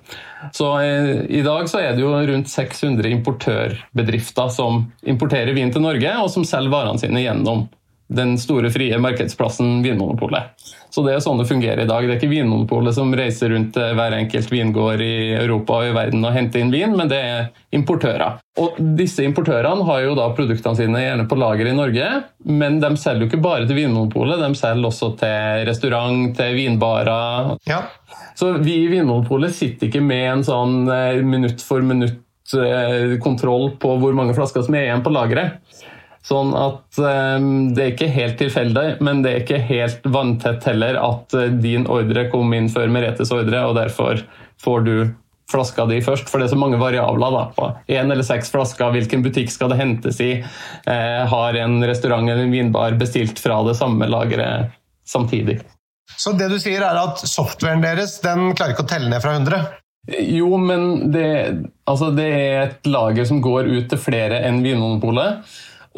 Så 0.52 0.72
eh, 0.82 1.12
i 1.32 1.44
dag 1.46 1.70
så 1.72 1.80
er 1.80 1.96
det 1.96 2.04
jo 2.04 2.12
rundt 2.12 2.52
600 2.52 3.14
importørbedrifter 3.16 4.52
som 4.52 4.90
importerer 5.08 5.56
vin 5.56 5.72
til 5.72 5.86
Norge, 5.86 6.18
og 6.20 6.34
som 6.34 6.44
selger 6.44 6.74
varene 6.74 7.00
sine 7.00 7.24
gjennom 7.24 7.70
den 8.12 8.36
store 8.42 8.72
frie 8.74 8.98
markedsplassen 9.00 9.80
Vinmonopolet. 9.86 10.52
Så 10.92 11.04
det 11.06 11.14
er 11.16 11.22
sånn 11.24 11.40
det 11.40 11.48
fungerer 11.48 11.86
i 11.86 11.88
dag. 11.88 12.04
Det 12.04 12.18
er 12.18 12.20
ikke 12.20 12.32
Vinmonopolet 12.34 12.96
som 12.98 13.14
reiser 13.16 13.54
rundt 13.54 13.78
hver 13.80 14.16
enkelt 14.18 14.52
vingård 14.52 15.04
i 15.06 15.32
Europa 15.38 15.80
og 15.80 15.88
i 15.88 15.94
verden 15.96 16.26
og 16.28 16.36
henter 16.36 16.60
inn 16.60 16.74
vin, 16.74 16.96
men 17.00 17.12
det 17.12 17.20
er 17.24 17.46
importører. 17.72 18.42
Og 18.60 18.76
disse 19.00 19.24
importørene 19.24 19.86
har 19.88 20.02
jo 20.04 20.18
da 20.20 20.28
produktene 20.36 20.76
sine 20.76 21.06
gjerne 21.06 21.28
på 21.32 21.38
lager 21.40 21.70
i 21.72 21.76
Norge, 21.78 22.10
men 22.44 22.82
de 22.84 22.92
selger 23.00 23.24
jo 23.24 23.30
ikke 23.32 23.44
bare 23.46 23.70
til 23.70 23.80
Vinmonopolet, 23.80 24.44
de 24.44 24.60
selger 24.60 24.90
også 24.92 25.14
til 25.22 25.64
restaurant, 25.70 26.34
til 26.36 26.58
vinbarer. 26.60 27.56
Ja. 27.72 27.86
Så 28.36 28.52
vi 28.60 28.82
i 28.82 28.92
Vinmonopolet 28.92 29.56
sitter 29.56 29.88
ikke 29.88 30.04
med 30.04 30.26
en 30.34 30.44
sånn 30.44 30.76
eh, 30.92 31.24
minutt 31.24 31.64
for 31.64 31.84
minutt 31.86 32.20
eh, 32.58 33.16
kontroll 33.24 33.72
på 33.80 33.96
hvor 34.02 34.16
mange 34.18 34.36
flasker 34.36 34.68
som 34.68 34.76
er 34.76 34.90
igjen 34.90 35.04
på 35.06 35.16
lageret. 35.16 35.62
Sånn 36.22 36.52
at 36.54 37.00
um, 37.02 37.72
Det 37.74 37.82
er 37.82 37.94
ikke 37.96 38.12
helt 38.14 38.38
tilfeldig, 38.38 38.86
men 39.02 39.24
det 39.24 39.32
er 39.32 39.42
ikke 39.42 39.64
helt 39.66 40.06
vanntett 40.06 40.68
heller 40.70 41.00
at 41.02 41.34
uh, 41.34 41.48
din 41.64 41.88
ordre 41.90 42.28
kom 42.30 42.54
inn 42.54 42.70
før 42.70 42.94
Meretes 42.94 43.34
ordre, 43.34 43.64
og 43.66 43.74
derfor 43.80 44.22
får 44.62 44.86
du 44.86 44.96
flaska 45.52 45.86
di 45.90 46.00
først. 46.04 46.30
For 46.32 46.40
det 46.40 46.48
er 46.48 46.54
så 46.54 46.60
mange 46.62 46.80
variabler. 46.82 47.34
da, 47.36 47.44
på 47.56 47.72
Én 47.92 48.12
eller 48.12 48.26
seks 48.26 48.52
flasker, 48.54 48.94
hvilken 48.94 49.26
butikk 49.26 49.52
skal 49.52 49.74
det 49.74 49.82
hentes 49.82 50.22
i? 50.24 50.32
Eh, 50.88 51.22
har 51.34 51.60
en 51.60 51.82
restaurant 51.84 52.30
eller 52.30 52.46
en 52.46 52.54
vinbar 52.54 52.96
bestilt 53.02 53.40
fra 53.40 53.62
det 53.68 53.76
samme 53.80 54.08
lageret 54.08 54.72
samtidig? 55.08 55.60
Så 56.18 56.34
det 56.38 56.52
du 56.52 56.58
sier 56.60 56.84
er 56.86 56.98
at 57.00 57.22
softwaren 57.28 57.84
deres 57.84 58.20
den 58.24 58.52
klarer 58.56 58.76
ikke 58.76 58.86
å 58.86 58.92
telle 58.92 59.10
ned 59.12 59.24
fra 59.24 59.36
100? 59.40 59.62
Jo, 60.34 60.56
men 60.58 61.12
det, 61.14 61.28
altså 61.90 62.10
det 62.16 62.30
er 62.34 62.56
et 62.64 62.88
lager 62.90 63.28
som 63.30 63.42
går 63.44 63.70
ut 63.70 63.92
til 63.92 64.02
flere 64.02 64.40
enn 64.48 64.64
Vinmonopolet. 64.66 65.46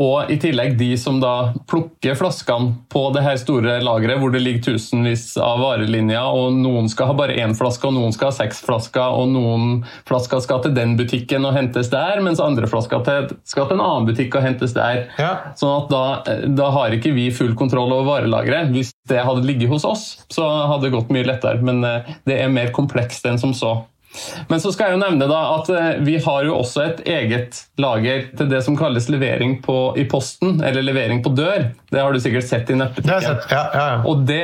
Og 0.02 0.32
i 0.34 0.40
tillegg 0.42 0.74
de 0.80 0.90
som 0.98 1.20
da 1.22 1.54
plukker 1.70 2.16
flaskene 2.18 2.72
på 2.90 3.04
det 3.14 3.22
her 3.26 3.38
store 3.38 3.76
lageret 3.86 4.18
hvor 4.22 4.34
det 4.34 4.42
ligger 4.42 4.74
tusenvis 4.74 5.36
av 5.38 5.62
varelinjer, 5.62 6.34
og 6.34 6.58
noen 6.58 6.90
skal 6.90 7.12
ha 7.12 7.18
bare 7.18 7.38
én 7.38 7.54
flaske, 7.58 7.86
og 7.86 7.94
noen 8.00 8.16
skal 8.16 8.32
ha 8.32 8.38
seks 8.40 8.64
flasker, 8.66 9.14
og 9.14 9.30
noen 9.36 9.84
flasker 10.10 10.42
skal 10.42 10.64
til 10.66 10.74
den 10.74 10.98
butikken 10.98 11.46
og 11.46 11.54
hentes 11.58 11.92
der, 11.94 12.24
mens 12.26 12.42
andre 12.42 12.70
flasker 12.70 13.06
skal 13.46 13.70
til 13.70 13.78
en 13.78 13.86
annen 13.86 14.10
butikk 14.10 14.40
og 14.40 14.48
hentes 14.48 14.74
der. 14.74 15.06
Ja. 15.22 15.34
Sånn 15.60 15.76
at 15.84 15.94
da, 15.94 16.04
da 16.58 16.74
har 16.74 16.98
ikke 16.98 17.14
vi 17.14 17.30
full 17.36 17.54
kontroll 17.60 17.94
over 17.94 18.10
varelageret. 18.16 18.74
Hvis 18.74 18.96
det 19.10 19.22
hadde 19.22 19.46
ligget 19.46 19.70
hos 19.70 19.86
oss, 19.86 20.06
så 20.34 20.48
hadde 20.72 20.88
det 20.88 20.96
gått 20.98 21.14
mye 21.14 21.28
lettere, 21.28 21.62
men 21.62 21.86
eh, 21.86 22.14
det 22.26 22.42
er 22.42 22.54
mer 22.54 22.74
komplekst 22.74 23.30
enn 23.30 23.42
som 23.42 23.54
så. 23.58 23.78
Men 24.50 24.62
så 24.62 24.72
skal 24.74 24.92
jeg 24.92 24.98
jo 24.98 25.04
nevne 25.04 25.28
da 25.30 25.40
at 25.56 25.70
eh, 25.74 25.90
vi 26.06 26.18
har 26.22 26.46
jo 26.48 26.58
også 26.60 26.84
et 26.86 27.04
eget 27.10 27.64
lager 27.82 28.28
til 28.38 28.50
det 28.52 28.62
som 28.66 28.78
kalles 28.78 29.10
levering 29.12 29.58
på, 29.64 29.78
i 30.00 30.06
posten, 30.10 30.60
eller 30.64 30.86
levering 30.86 31.24
på 31.26 31.34
dør. 31.36 31.70
Det 31.94 32.02
har 32.02 32.14
du 32.14 32.20
sikkert 32.22 32.48
sett 32.48 32.70
i 32.74 32.78
nettbutikken. 32.78 33.40
Ja, 33.52 33.64
ja, 33.64 33.64
ja. 33.74 33.88
Og 34.10 34.26
det, 34.28 34.44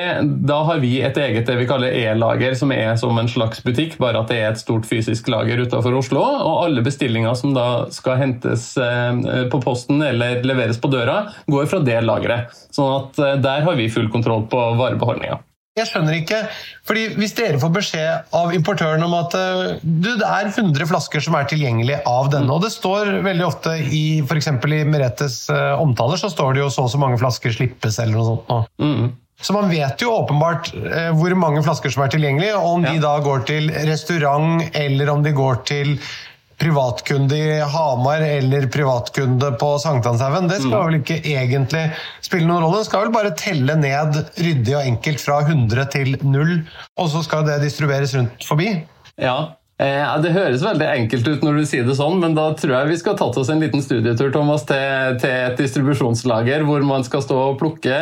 Da 0.50 0.62
har 0.68 0.82
vi 0.82 1.00
et 1.06 1.18
eget 1.18 1.48
det 1.50 1.58
vi 1.60 1.68
kaller 1.70 1.96
e-lager, 1.96 2.56
som 2.58 2.74
er 2.76 2.96
som 3.02 3.18
en 3.18 3.30
slags 3.32 3.64
butikk, 3.66 3.98
bare 4.02 4.22
at 4.22 4.32
det 4.32 4.40
er 4.42 4.52
et 4.52 4.62
stort 4.62 4.88
fysisk 4.90 5.30
lager 5.32 5.64
utenfor 5.66 5.98
Oslo. 6.02 6.22
Og 6.22 6.64
alle 6.66 6.84
bestillinger 6.86 7.38
som 7.38 7.54
da 7.58 7.68
skal 7.94 8.20
hentes 8.22 8.72
eh, 8.78 9.46
på 9.52 9.62
posten 9.64 10.02
eller 10.06 10.44
leveres 10.46 10.82
på 10.82 10.92
døra, 10.94 11.22
går 11.50 11.70
fra 11.72 11.84
det 11.86 12.00
lageret. 12.06 12.56
Sånn 12.76 12.92
at 13.02 13.22
eh, 13.24 13.38
der 13.44 13.66
har 13.68 13.80
vi 13.80 13.90
full 13.94 14.10
kontroll 14.14 14.48
på 14.50 14.66
varebeholdninga. 14.80 15.42
Jeg 15.80 15.90
skjønner 15.90 16.18
ikke, 16.20 16.42
fordi 16.88 17.06
Hvis 17.20 17.36
dere 17.38 17.60
får 17.62 17.72
beskjed 17.76 18.36
av 18.36 18.54
importøren 18.56 19.06
om 19.06 19.16
at 19.18 19.36
eh, 19.38 19.80
du, 19.84 20.12
det 20.20 20.28
er 20.28 20.52
100 20.52 20.90
flasker 20.90 21.24
som 21.24 21.38
er 21.40 21.48
tilgjengelig 21.50 22.02
av 22.10 22.30
denne, 22.34 22.52
og 22.54 22.66
det 22.66 22.74
står 22.74 23.20
veldig 23.26 23.48
ofte 23.48 23.76
i 23.86 24.04
f.eks. 24.26 24.52
i 24.52 24.84
Meretes 24.90 25.42
uh, 25.54 25.80
omtaler 25.82 26.20
så 26.20 26.32
står 26.32 26.56
det 26.56 26.64
jo 26.64 26.70
så 26.74 26.88
og 26.88 26.94
så 26.94 27.02
mange 27.02 27.20
flasker 27.22 27.54
slippes 27.56 28.00
eller 28.02 28.18
noe 28.18 28.28
sånt. 28.30 28.50
Nå. 28.50 28.62
Mm. 28.84 29.10
Så 29.40 29.56
man 29.56 29.70
vet 29.72 30.02
jo 30.04 30.12
åpenbart 30.18 30.72
uh, 30.76 31.12
hvor 31.16 31.36
mange 31.40 31.64
flasker 31.66 31.94
som 31.94 32.06
er 32.06 32.14
tilgjengelig, 32.14 32.54
og 32.58 32.80
om 32.80 32.88
ja. 32.88 32.96
de 32.96 33.04
da 33.04 33.14
går 33.24 33.46
til 33.50 33.70
restaurant 33.90 34.66
eller 34.76 35.14
om 35.14 35.24
de 35.26 35.36
går 35.36 35.64
til 35.70 35.96
privatkunde 36.60 37.38
i 37.38 37.60
Hamar 37.74 38.24
eller 38.26 38.68
privatkunde 38.72 39.52
på 39.62 39.70
Sankthanshaugen, 39.80 40.50
det 40.52 40.60
skal 40.62 40.76
mm. 40.76 40.86
vel 40.88 41.00
ikke 41.00 41.20
egentlig 41.24 41.86
spille 42.26 42.48
noen 42.50 42.66
rolle. 42.66 42.82
Det 42.82 42.90
skal 42.90 43.06
vel 43.06 43.16
bare 43.16 43.36
telle 43.40 43.78
ned 43.80 44.20
ryddig 44.40 44.76
og 44.76 44.84
enkelt 44.84 45.24
fra 45.24 45.40
100 45.46 45.88
til 45.96 46.18
0, 46.24 46.56
og 47.00 47.12
så 47.14 47.24
skal 47.28 47.48
det 47.48 47.62
distribueres 47.64 48.16
rundt 48.18 48.48
forbi. 48.48 48.74
Ja, 49.20 49.38
Eh, 49.80 50.16
det 50.20 50.34
høres 50.36 50.64
veldig 50.66 50.88
enkelt 50.92 51.28
ut 51.30 51.44
når 51.46 51.62
du 51.62 51.68
sier 51.70 51.86
det 51.88 51.94
sånn, 51.96 52.18
men 52.20 52.34
da 52.36 52.50
tror 52.60 52.74
jeg 52.76 52.90
vi 52.90 52.98
skal 53.00 53.16
tatt 53.20 53.38
oss 53.40 53.48
en 53.48 53.62
liten 53.64 53.80
studietur 53.80 54.34
Thomas, 54.34 54.66
til, 54.68 55.16
til, 55.22 55.32
et 55.32 55.62
distribusjonslager 55.62 56.66
hvor 56.68 56.84
man 56.84 57.06
skal 57.08 57.24
stå 57.24 57.38
og 57.54 57.56
plukke 57.62 58.02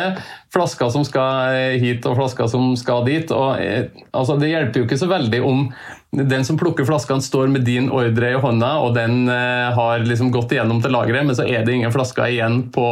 flasker 0.50 0.90
som 0.90 1.06
skal 1.06 1.54
eh, 1.54 1.76
hit 1.78 2.08
og 2.10 2.18
flasker 2.18 2.50
som 2.50 2.72
skal 2.80 3.06
dit. 3.06 3.30
Og, 3.30 3.62
eh, 3.62 3.94
altså, 4.10 4.34
det 4.42 4.50
hjelper 4.50 4.82
jo 4.82 4.88
ikke 4.88 4.98
så 4.98 5.10
veldig 5.12 5.42
om 5.46 5.64
den 6.18 6.42
som 6.48 6.58
plukker 6.58 6.88
flaskene, 6.88 7.22
står 7.22 7.52
med 7.52 7.62
din 7.68 7.92
ordre 7.94 8.32
i 8.32 8.42
hånda, 8.42 8.74
og 8.80 8.94
den 8.96 9.28
har 9.28 10.00
liksom 10.08 10.30
gått 10.32 10.54
igjennom 10.54 10.78
til 10.80 10.94
lageret, 10.96 11.26
men 11.28 11.36
så 11.36 11.44
er 11.44 11.66
det 11.66 11.74
ingen 11.76 11.92
flasker 11.92 12.32
igjen 12.32 12.62
på 12.72 12.86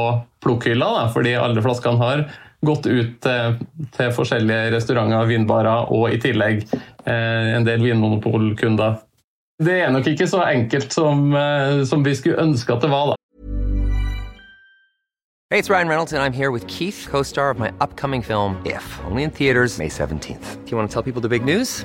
plukkhylla, 0.44 0.90
da, 0.98 1.06
fordi 1.14 1.32
alle 1.40 1.64
flaskene 1.64 1.96
har 2.02 2.26
gått 2.66 2.84
ut 2.84 3.16
til, 3.24 3.56
til 3.96 4.12
forskjellige 4.18 4.74
restauranter, 4.76 5.30
vinbarer 5.32 5.88
og 5.96 6.12
i 6.12 6.20
tillegg 6.20 6.66
en 7.12 7.66
del 7.66 7.82
vinmonopolkunder. 7.82 8.96
Det 9.62 9.80
er 9.80 9.90
nok 9.90 10.06
ikke 10.06 10.26
så 10.28 10.42
enkelt 10.52 10.92
som, 10.92 11.32
eh, 11.32 11.84
som 11.84 12.04
vi 12.04 12.14
skulle 12.14 12.42
ønske 12.42 12.72
at 12.72 12.82
det 12.82 12.90
var. 12.90 13.06
da. 13.06 13.14
Hey, 15.50 15.58
it's 15.58 15.70
Ryan 15.70 15.88
Reynolds, 15.88 16.12
and 16.12 16.22
I'm 16.22 16.32
here 16.32 16.50
with 16.50 16.66
Keith, 16.66 17.06
co-star 17.08 17.50
of 17.50 17.58
my 17.58 17.70
upcoming 17.80 18.22
film, 18.22 18.56
If, 18.66 19.00
only 19.08 19.22
in 19.22 19.30
theaters 19.30 19.78
May 19.78 19.88
17th. 19.88 20.64
Do 20.64 20.70
you 20.70 20.76
want 20.76 20.90
to 20.90 20.92
tell 20.92 21.02
people 21.02 21.22
the 21.22 21.28
big 21.28 21.44
news? 21.44 21.84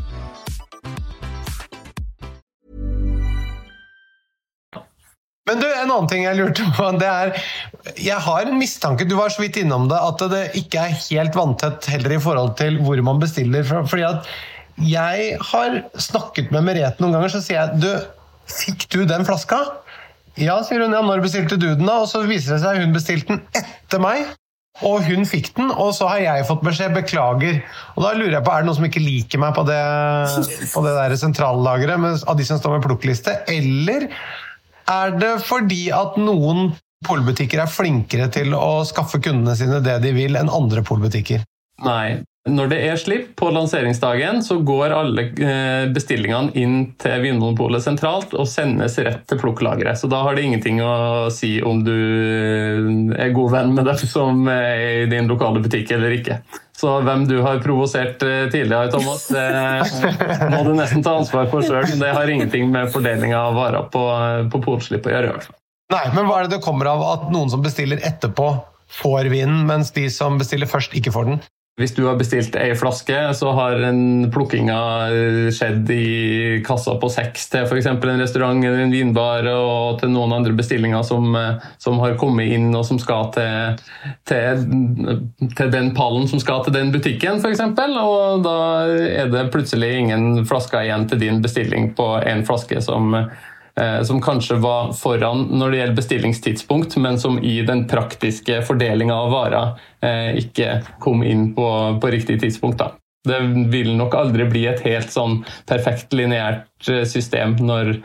Men 5.51 5.59
du, 5.59 5.67
en 5.67 5.89
annen 5.89 6.07
ting 6.07 6.23
jeg 6.23 6.37
lurte 6.39 6.63
på, 6.77 6.87
det 7.01 7.09
er 7.09 7.33
Jeg 7.99 8.23
har 8.23 8.47
en 8.47 8.59
mistanke, 8.59 9.07
du 9.09 9.17
var 9.19 9.33
så 9.33 9.43
vidt 9.43 9.59
innom 9.59 9.89
det, 9.91 9.99
at 9.99 10.23
det 10.31 10.43
ikke 10.61 10.85
er 10.85 10.97
helt 11.09 11.35
vanntett 11.35 11.89
heller 11.91 12.15
i 12.15 12.21
forhold 12.23 12.55
til 12.61 12.79
hvor 12.85 13.01
man 13.03 13.19
bestiller. 13.19 13.67
Fordi 13.67 14.07
at 14.07 14.31
jeg 14.81 15.37
har 15.51 15.81
snakket 15.99 16.53
med 16.55 16.63
Merete 16.65 17.03
noen 17.03 17.17
ganger, 17.17 17.33
så 17.35 17.41
sier 17.43 17.59
jeg 17.59 17.81
du, 17.83 17.89
fikk 18.47 18.87
du 18.95 19.01
den 19.09 19.27
flaska? 19.27 19.59
Ja, 20.39 20.61
sier 20.63 20.85
hun. 20.85 20.95
Ja, 20.95 21.01
når 21.03 21.25
bestilte 21.25 21.59
du 21.59 21.67
den, 21.73 21.83
da? 21.83 21.99
Og 22.05 22.07
så 22.09 22.23
viser 22.23 22.55
det 22.55 22.63
seg 22.63 22.79
hun 22.79 22.95
bestilte 22.95 23.35
den 23.35 23.43
etter 23.59 24.01
meg. 24.01 24.29
Og 24.87 25.03
hun 25.03 25.27
fikk 25.27 25.51
den, 25.57 25.67
og 25.75 25.91
så 25.93 26.07
har 26.07 26.21
jeg 26.23 26.45
fått 26.47 26.61
beskjed 26.63 26.93
'beklager'. 26.95 27.59
Og 27.97 28.03
Da 28.05 28.13
lurer 28.15 28.37
jeg 28.37 28.43
på, 28.45 28.51
Er 28.51 28.61
det 28.61 28.69
noen 28.69 28.77
som 28.79 28.87
ikke 28.87 29.03
liker 29.03 29.41
meg 29.43 29.53
på 29.53 29.65
det, 29.67 29.81
på 30.71 30.83
det 30.85 30.93
der 30.95 31.15
sentrallageret 31.19 32.23
av 32.23 32.37
de 32.37 32.45
som 32.47 32.57
står 32.57 32.77
med 32.77 32.85
plukkliste? 32.87 33.35
Eller 33.51 34.07
er 34.91 35.13
det 35.19 35.35
fordi 35.47 35.85
at 35.95 36.17
noen 36.21 36.73
polbutikker 37.07 37.63
er 37.63 37.71
flinkere 37.71 38.27
til 38.33 38.53
å 38.57 38.83
skaffe 38.87 39.21
kundene 39.23 39.55
sine 39.57 39.79
det 39.83 39.97
de 40.03 40.11
vil, 40.15 40.37
enn 40.37 40.51
andre 40.53 40.83
polbutikker? 40.85 41.45
Nei. 41.85 42.21
Når 42.49 42.71
det 42.71 42.77
er 42.89 42.95
slipp 42.97 43.25
på 43.37 43.51
lanseringsdagen, 43.53 44.39
så 44.41 44.55
går 44.65 44.95
alle 44.97 45.27
eh, 45.29 45.83
bestillingene 45.93 46.49
inn 46.57 46.79
til 46.97 47.21
Vinmonopolet 47.21 47.83
sentralt 47.85 48.33
og 48.33 48.49
sendes 48.49 48.97
rett 48.97 49.27
til 49.29 49.37
plukklageret. 49.37 49.99
Så 50.01 50.09
da 50.09 50.23
har 50.25 50.33
det 50.33 50.47
ingenting 50.47 50.79
å 50.81 51.29
si 51.29 51.59
om 51.61 51.83
du 51.85 51.93
er 53.13 53.29
god 53.35 53.53
venn 53.53 53.75
med 53.77 53.85
dem 53.85 54.01
som 54.09 54.49
er 54.49 54.81
i 55.03 55.05
din 55.11 55.29
lokale 55.29 55.61
butikk 55.61 55.93
eller 55.93 56.17
ikke. 56.17 56.39
Så 56.81 56.95
hvem 57.05 57.27
du 57.29 57.35
har 57.45 57.61
provosert 57.61 58.25
eh, 58.25 58.47
tidligere, 58.49 58.89
Thomas, 58.89 59.27
det 59.29 60.49
må 60.49 60.63
du 60.65 60.73
nesten 60.81 61.05
ta 61.05 61.19
ansvar 61.21 61.45
for 61.53 61.61
sjøl. 61.61 61.85
Det 62.01 62.09
har 62.17 62.33
ingenting 62.33 62.73
med 62.73 62.89
fordelinga 62.89 63.37
av 63.37 63.61
varer 63.61 63.85
på, 63.93 64.03
på 64.49 64.65
polslipp 64.65 65.05
å 65.05 65.13
gjøre. 65.13 65.29
i 65.29 65.35
hvert 65.35 65.45
fall. 65.51 65.59
Nei, 65.93 66.03
men 66.17 66.25
hva 66.25 66.41
er 66.41 66.49
det 66.49 66.57
det 66.57 66.65
kommer 66.65 66.89
av 66.89 67.05
at 67.05 67.29
noen 67.29 67.53
som 67.53 67.61
bestiller 67.61 68.01
etterpå, 68.01 68.49
får 68.91 69.29
vinen, 69.29 69.61
mens 69.69 69.93
de 69.93 70.09
som 70.09 70.41
bestiller 70.41 70.65
først, 70.67 70.97
ikke 70.97 71.13
får 71.13 71.29
den? 71.29 71.43
Hvis 71.81 71.95
du 71.97 72.03
har 72.05 72.19
bestilt 72.19 72.55
ei 72.59 72.71
flaske, 72.77 73.17
så 73.37 73.51
har 73.57 73.81
en 73.87 74.29
plukkinga 74.33 74.77
skjedd 75.53 75.89
i 75.93 76.61
kassa 76.65 76.95
på 77.01 77.09
seks 77.11 77.49
til 77.51 77.65
f.eks. 77.65 77.89
en 77.91 78.21
restaurant 78.21 78.63
eller 78.63 78.85
en 78.85 78.93
vinbar, 78.93 79.47
og 79.51 79.99
til 80.01 80.13
noen 80.13 80.35
andre 80.37 80.55
bestillinger 80.57 81.03
som, 81.07 81.35
som 81.81 81.99
har 82.03 82.17
kommet 82.21 82.53
inn 82.53 82.69
og 82.77 82.85
som 82.87 82.99
skal 83.01 83.31
til, 83.35 83.81
til, 84.29 84.65
til 85.57 85.73
den 85.73 85.91
pallen 85.97 86.29
som 86.29 86.41
skal 86.43 86.63
til 86.65 86.77
den 86.77 86.93
butikken, 86.93 87.41
f.eks. 87.41 87.65
Og 88.01 88.45
da 88.45 88.57
er 89.25 89.31
det 89.31 89.49
plutselig 89.53 89.93
ingen 90.03 90.45
flasker 90.49 90.85
igjen 90.85 91.07
til 91.09 91.21
din 91.21 91.41
bestilling 91.43 91.91
på 91.97 92.13
en 92.21 92.45
flaske 92.47 92.81
som 92.83 93.15
eh, 93.17 93.31
som 94.03 94.21
kanskje 94.21 94.57
var 94.61 94.91
foran 94.97 95.45
når 95.51 95.71
det 95.71 95.77
gjelder 95.77 95.95
bestillingstidspunkt, 95.95 96.97
men 97.01 97.19
som 97.19 97.37
i 97.43 97.61
den 97.65 97.85
praktiske 97.87 98.61
fordelinga 98.67 99.15
av 99.15 99.31
varer 99.31 99.69
eh, 100.03 100.35
ikke 100.41 100.81
kom 100.99 101.23
inn 101.23 101.51
på, 101.55 101.67
på 102.01 102.11
riktig 102.11 102.41
tidspunkt. 102.41 102.81
Da. 102.81 102.91
Det 103.27 103.39
vil 103.71 103.93
nok 103.97 104.15
aldri 104.17 104.47
bli 104.49 104.65
et 104.69 104.81
helt 104.85 105.11
sånn 105.13 105.41
perfekt 105.69 106.13
lineært 106.17 106.89
eh, 106.89 107.03
system 107.09 107.55
når, 107.61 107.99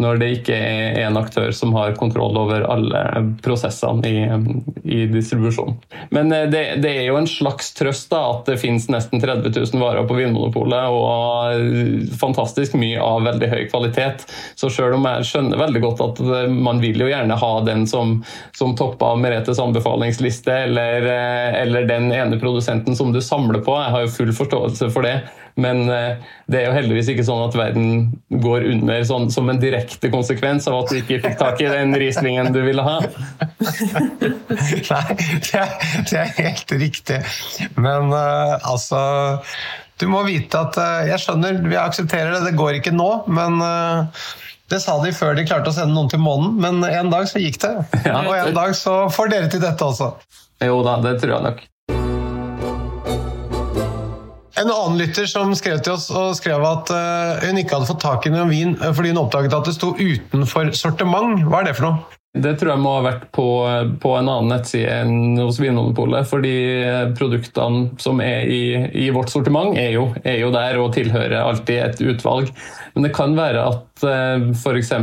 når 0.00 0.20
det 0.20 0.30
ikke 0.38 0.56
er 0.56 0.98
én 1.04 1.18
aktør 1.20 1.50
som 1.56 1.74
har 1.76 1.96
kontroll 1.98 2.36
over 2.40 2.64
alle 2.70 3.02
prosessene 3.44 4.08
i, 4.08 4.24
i 4.84 5.04
distribusjonen. 5.10 5.76
Men 6.14 6.32
eh, 6.34 6.46
det, 6.50 6.62
det, 6.84 6.94
er 7.02 7.08
jo 7.08 7.18
en 7.20 7.28
slags 7.30 7.72
trøst 7.76 8.10
da, 8.12 8.22
at 8.34 8.48
det 8.50 8.58
finnes 8.62 8.88
nesten 8.92 9.22
30 9.22 9.52
000 9.52 9.82
varer 9.82 10.08
på 10.08 10.16
Vinmonopolet, 10.18 10.90
og 10.90 12.16
fantastisk 12.20 12.76
mye 12.80 13.00
av 13.02 13.24
veldig 13.28 13.50
høy 13.52 13.62
kvalitet. 13.70 14.26
Så 14.58 14.70
selv 14.72 14.98
om 14.98 15.08
jeg 15.08 15.28
skjønner 15.28 15.60
veldig 15.60 15.84
godt 15.84 16.04
at 16.06 16.22
man 16.50 16.80
vil 16.82 17.00
jo 17.04 17.10
gjerne 17.10 17.38
ha 17.40 17.52
den 17.66 17.86
som, 17.90 18.18
som 18.56 18.74
topper 18.78 19.18
Meretes 19.20 19.60
anbefalingsliste, 19.62 20.56
eller, 20.66 21.06
eh, 21.10 21.60
eller 21.62 21.88
den 21.90 22.10
ene 22.14 22.40
produsenten 22.40 22.96
som 22.96 23.12
du 23.14 23.20
samler 23.24 23.62
på, 23.64 23.76
jeg 23.76 23.94
har 23.94 24.06
jo 24.06 24.16
full 24.16 24.34
forståelse 24.36 24.90
for 24.94 25.06
det. 25.06 25.20
Men 25.60 25.82
det 26.50 26.58
er 26.60 26.64
jo 26.68 26.74
heldigvis 26.74 27.10
ikke 27.12 27.24
sånn 27.26 27.42
at 27.44 27.56
verden 27.58 27.88
går 28.42 28.64
under 28.70 29.04
sånn, 29.06 29.28
som 29.32 29.50
en 29.52 29.60
direkte 29.60 30.10
konsekvens 30.12 30.68
av 30.70 30.78
at 30.82 30.92
du 30.92 31.00
ikke 31.00 31.20
fikk 31.24 31.36
tak 31.40 31.60
i 31.62 31.68
den 31.70 31.94
rislingen 32.00 32.52
du 32.54 32.60
ville 32.64 32.84
ha. 32.86 32.96
Nei, 34.90 35.04
det 35.46 35.58
er, 35.60 35.74
det 36.08 36.18
er 36.20 36.32
helt 36.38 36.74
riktig. 36.80 37.20
Men 37.76 38.12
uh, 38.14 38.56
altså 38.66 39.00
Du 40.00 40.06
må 40.10 40.22
vite 40.26 40.60
at 40.60 40.78
uh, 40.80 41.08
Jeg 41.08 41.20
skjønner, 41.24 41.60
vi 41.64 41.78
aksepterer 41.80 42.36
det, 42.36 42.44
det 42.48 42.58
går 42.58 42.80
ikke 42.80 42.94
nå, 42.96 43.10
men 43.30 43.60
uh, 43.60 44.22
det 44.70 44.78
sa 44.84 44.96
de 45.02 45.10
før 45.14 45.34
de 45.34 45.46
klarte 45.48 45.72
å 45.72 45.74
sende 45.74 45.96
noen 45.96 46.10
til 46.12 46.22
månen, 46.22 46.54
men 46.62 46.84
en 46.86 47.10
dag 47.10 47.26
så 47.28 47.42
gikk 47.42 47.58
det. 47.64 47.74
Ja. 48.10 48.22
Og 48.22 48.34
en 48.36 48.54
dag 48.56 48.74
så 48.78 49.02
får 49.12 49.32
dere 49.32 49.50
til 49.50 49.62
dette 49.62 49.86
også. 49.86 50.12
Jo 50.62 50.80
da, 50.86 50.98
det 51.04 51.18
tror 51.22 51.36
jeg 51.36 51.46
nok. 51.48 51.64
En 54.60 54.68
annen 54.68 54.98
lytter 55.00 55.24
som 55.30 55.54
skrev 55.56 55.80
til 55.80 55.94
oss 55.94 56.10
og 56.12 56.34
skrev 56.36 56.60
at 56.68 56.90
uh, 56.92 57.40
hun 57.46 57.60
ikke 57.60 57.78
hadde 57.78 57.88
fått 57.88 58.02
tak 58.04 58.26
i 58.28 58.32
noen 58.34 58.50
vin 58.52 58.74
fordi 58.76 59.14
hun 59.14 59.22
oppdaget 59.22 59.56
at 59.56 59.68
det 59.70 59.76
sto 59.76 59.94
utenfor 59.96 60.74
sortiment. 60.76 61.46
Hva 61.48 61.62
er 61.62 61.70
det 61.70 61.76
for 61.78 61.88
noe? 61.88 62.18
Det 62.30 62.52
tror 62.60 62.70
jeg 62.70 62.82
må 62.84 62.90
ha 62.94 63.02
vært 63.02 63.24
på, 63.34 63.44
på 63.98 64.10
en 64.14 64.28
annen 64.30 64.52
nettside 64.52 64.92
enn 65.00 65.40
hos 65.40 65.56
Vinmonopolet. 65.58 66.28
Fordi 66.30 66.52
produktene 67.18 67.88
som 67.98 68.20
er 68.22 68.46
i, 68.46 68.60
i 69.02 69.08
vårt 69.10 69.32
sortiment, 69.32 69.74
er 69.80 69.96
jo, 69.96 70.04
er 70.22 70.38
jo, 70.44 70.52
der 70.54 70.78
og 70.78 70.92
tilhører 70.94 71.40
alltid 71.40 71.80
et 71.82 72.04
utvalg. 72.12 72.52
Men 72.94 73.08
det 73.08 73.14
kan 73.16 73.34
være 73.34 73.64
at 73.72 74.06
f.eks. 74.60 74.94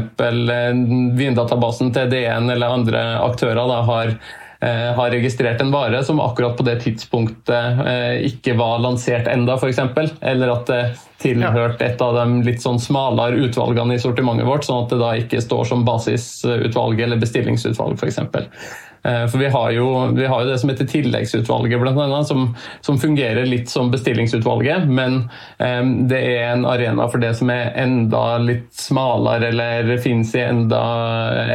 vindatabasen 1.19 1.91
til 1.97 2.13
DN 2.15 2.47
eller 2.53 2.77
andre 2.79 3.03
aktører 3.25 3.59
da, 3.59 3.81
har 3.89 4.15
har 4.59 5.11
registrert 5.13 5.61
en 5.61 5.69
vare 5.71 5.99
som 6.03 6.21
akkurat 6.23 6.57
på 6.57 6.65
det 6.65 6.79
tidspunktet 6.81 7.81
ikke 8.25 8.55
var 8.57 8.79
lansert 8.81 9.29
enda, 9.29 9.53
f.eks. 9.53 9.81
Eller 10.21 10.53
at 10.55 10.71
det 10.71 10.81
tilhørte 11.21 11.85
et 11.85 12.01
av 12.01 12.17
de 12.17 12.41
litt 12.45 12.61
sånn 12.61 12.79
smalere 12.81 13.39
utvalgene 13.47 13.97
i 13.97 14.01
sortimentet 14.01 14.47
vårt, 14.47 14.65
sånn 14.67 14.85
at 14.85 14.93
det 14.93 14.99
da 15.01 15.13
ikke 15.17 15.41
står 15.43 15.69
som 15.71 15.85
basisutvalg 15.87 17.01
eller 17.01 17.21
bestillingsutvalg, 17.21 17.97
f.eks. 17.97 18.21
For, 18.27 19.27
for 19.31 19.39
vi 19.39 19.49
har, 19.53 19.71
jo, 19.71 19.87
vi 20.17 20.25
har 20.27 20.43
jo 20.43 20.49
det 20.49 20.57
som 20.61 20.71
heter 20.71 20.89
tilleggsutvalget, 20.91 21.79
blant 21.81 22.01
annet, 22.03 22.27
som, 22.27 22.49
som 22.85 22.99
fungerer 23.01 23.47
litt 23.47 23.71
som 23.71 23.91
bestillingsutvalget, 23.93 24.85
men 24.89 25.23
um, 25.61 25.93
det 26.09 26.19
er 26.33 26.51
en 26.51 26.67
arena 26.67 27.07
for 27.09 27.23
det 27.23 27.33
som 27.39 27.51
er 27.53 27.71
enda 27.79 28.25
litt 28.43 28.69
smalere, 28.77 29.53
eller 29.53 29.95
fins 30.03 30.35
i 30.35 30.43
enda 30.43 30.83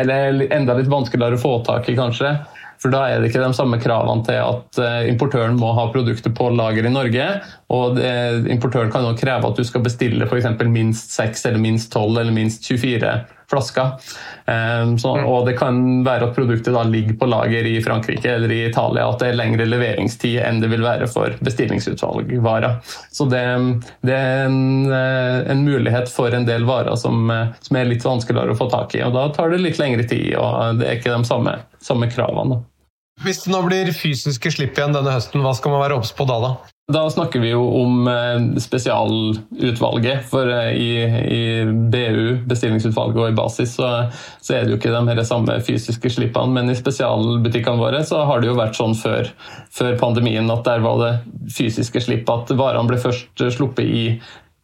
Eller 0.01 0.47
enda 0.53 0.79
litt 0.79 0.91
vanskeligere 0.91 1.39
å 1.39 1.43
få 1.43 1.59
tak 1.67 1.91
i, 1.93 1.97
kanskje. 1.99 2.35
For 2.83 2.91
da 2.91 3.05
er 3.07 3.21
det 3.23 3.31
ikke 3.31 3.43
de 3.45 3.55
samme 3.55 3.79
kravene 3.79 4.27
til 4.27 4.41
at 4.43 4.81
importøren 5.07 5.55
må 5.61 5.71
ha 5.77 5.87
produktet 5.95 6.35
på 6.35 6.49
lager 6.51 6.89
i 6.89 6.91
Norge. 6.91 7.29
Og 7.73 7.95
det, 7.97 8.09
importøren 8.51 8.91
kan 8.93 9.07
også 9.07 9.23
kreve 9.23 9.53
at 9.53 9.61
du 9.61 9.65
skal 9.67 9.85
bestille 9.85 10.27
f.eks. 10.27 10.51
minst 10.67 11.15
6 11.15 11.47
eller 11.51 11.63
minst 11.63 11.95
12 11.95 12.19
eller 12.25 12.35
minst 12.35 12.67
24 12.67 13.13
flasker. 13.53 13.93
Um, 14.83 14.99
så, 14.99 15.13
og 15.13 15.47
det 15.47 15.55
kan 15.59 15.77
være 16.07 16.29
at 16.29 16.37
produktet 16.37 16.75
da 16.75 16.83
ligger 16.89 17.17
på 17.21 17.29
lager 17.31 17.69
i 17.69 17.77
Frankrike 17.85 18.31
eller 18.33 18.53
i 18.53 18.63
Italia, 18.67 19.07
at 19.09 19.21
det 19.21 19.31
er 19.31 19.39
lengre 19.39 19.67
leveringstid 19.69 20.41
enn 20.43 20.63
det 20.63 20.71
vil 20.73 20.85
være 20.85 21.09
for 21.11 21.37
bestillingsutvalgvarer. 21.45 22.81
Så 23.13 23.29
det, 23.31 23.45
det 24.07 24.17
er 24.17 24.47
en, 24.49 24.91
en, 24.91 25.65
mulighet 25.67 26.11
for 26.13 26.35
en 26.35 26.49
del 26.49 26.67
varer 26.69 26.97
som, 26.99 27.29
som, 27.61 27.79
er 27.79 27.91
litt 27.91 28.05
vanskeligere 28.07 28.57
å 28.57 28.59
få 28.59 28.71
tak 28.73 28.97
i. 28.99 29.05
Og 29.07 29.15
da 29.17 29.29
tar 29.35 29.53
det 29.53 29.63
litt 29.63 29.81
lengre 29.81 30.09
tid, 30.09 30.33
og 30.41 30.81
det 30.81 30.89
er 30.89 31.01
ikke 31.01 31.15
de 31.15 31.29
samme, 31.29 31.59
samme 31.85 32.11
kravene. 32.13 32.63
Hvis 33.23 33.45
det 33.45 33.53
nå 33.53 33.63
blir 33.67 33.91
fysiske 33.95 34.51
slipp 34.51 34.79
igjen 34.79 34.95
denne 34.97 35.15
høsten, 35.15 35.43
hva 35.45 35.55
skal 35.55 35.75
man 35.75 35.85
være 35.85 35.99
obs 36.01 36.11
på 36.17 36.27
da? 36.29 36.39
da? 36.43 36.53
Da 36.93 37.03
snakker 37.11 37.41
vi 37.41 37.53
jo 37.53 37.63
om 37.79 38.09
eh, 38.11 38.59
spesialutvalget. 38.61 40.25
For 40.29 40.51
eh, 40.51 40.73
i, 40.75 40.91
i 41.07 41.43
BU, 41.65 42.43
bestillingsutvalget 42.51 43.21
og 43.23 43.29
i 43.31 43.37
basis, 43.39 43.77
så, 43.79 43.91
så, 44.43 44.57
er 44.57 44.65
det 44.65 44.75
jo 44.75 44.81
ikke 44.81 44.91
de 44.91 45.03
her 45.13 45.23
samme 45.29 45.57
fysiske 45.63 46.11
slippene. 46.17 46.51
Men 46.57 46.73
i 46.73 46.77
spesialbutikkene 46.79 47.81
våre 47.81 48.03
så 48.09 48.25
har 48.27 48.43
det 48.43 48.51
jo 48.51 48.59
vært 48.59 48.79
sånn 48.81 48.99
før, 48.99 49.31
før 49.73 49.97
pandemien 50.01 50.51
at 50.53 50.67
der 50.67 50.83
var 50.85 50.99
det 51.05 51.13
fysiske 51.55 52.03
slipp. 52.03 52.27
At 52.33 52.51
varene 52.59 52.91
ble 52.91 52.99
først 53.01 53.47
sluppet 53.55 53.87
i 53.87 54.07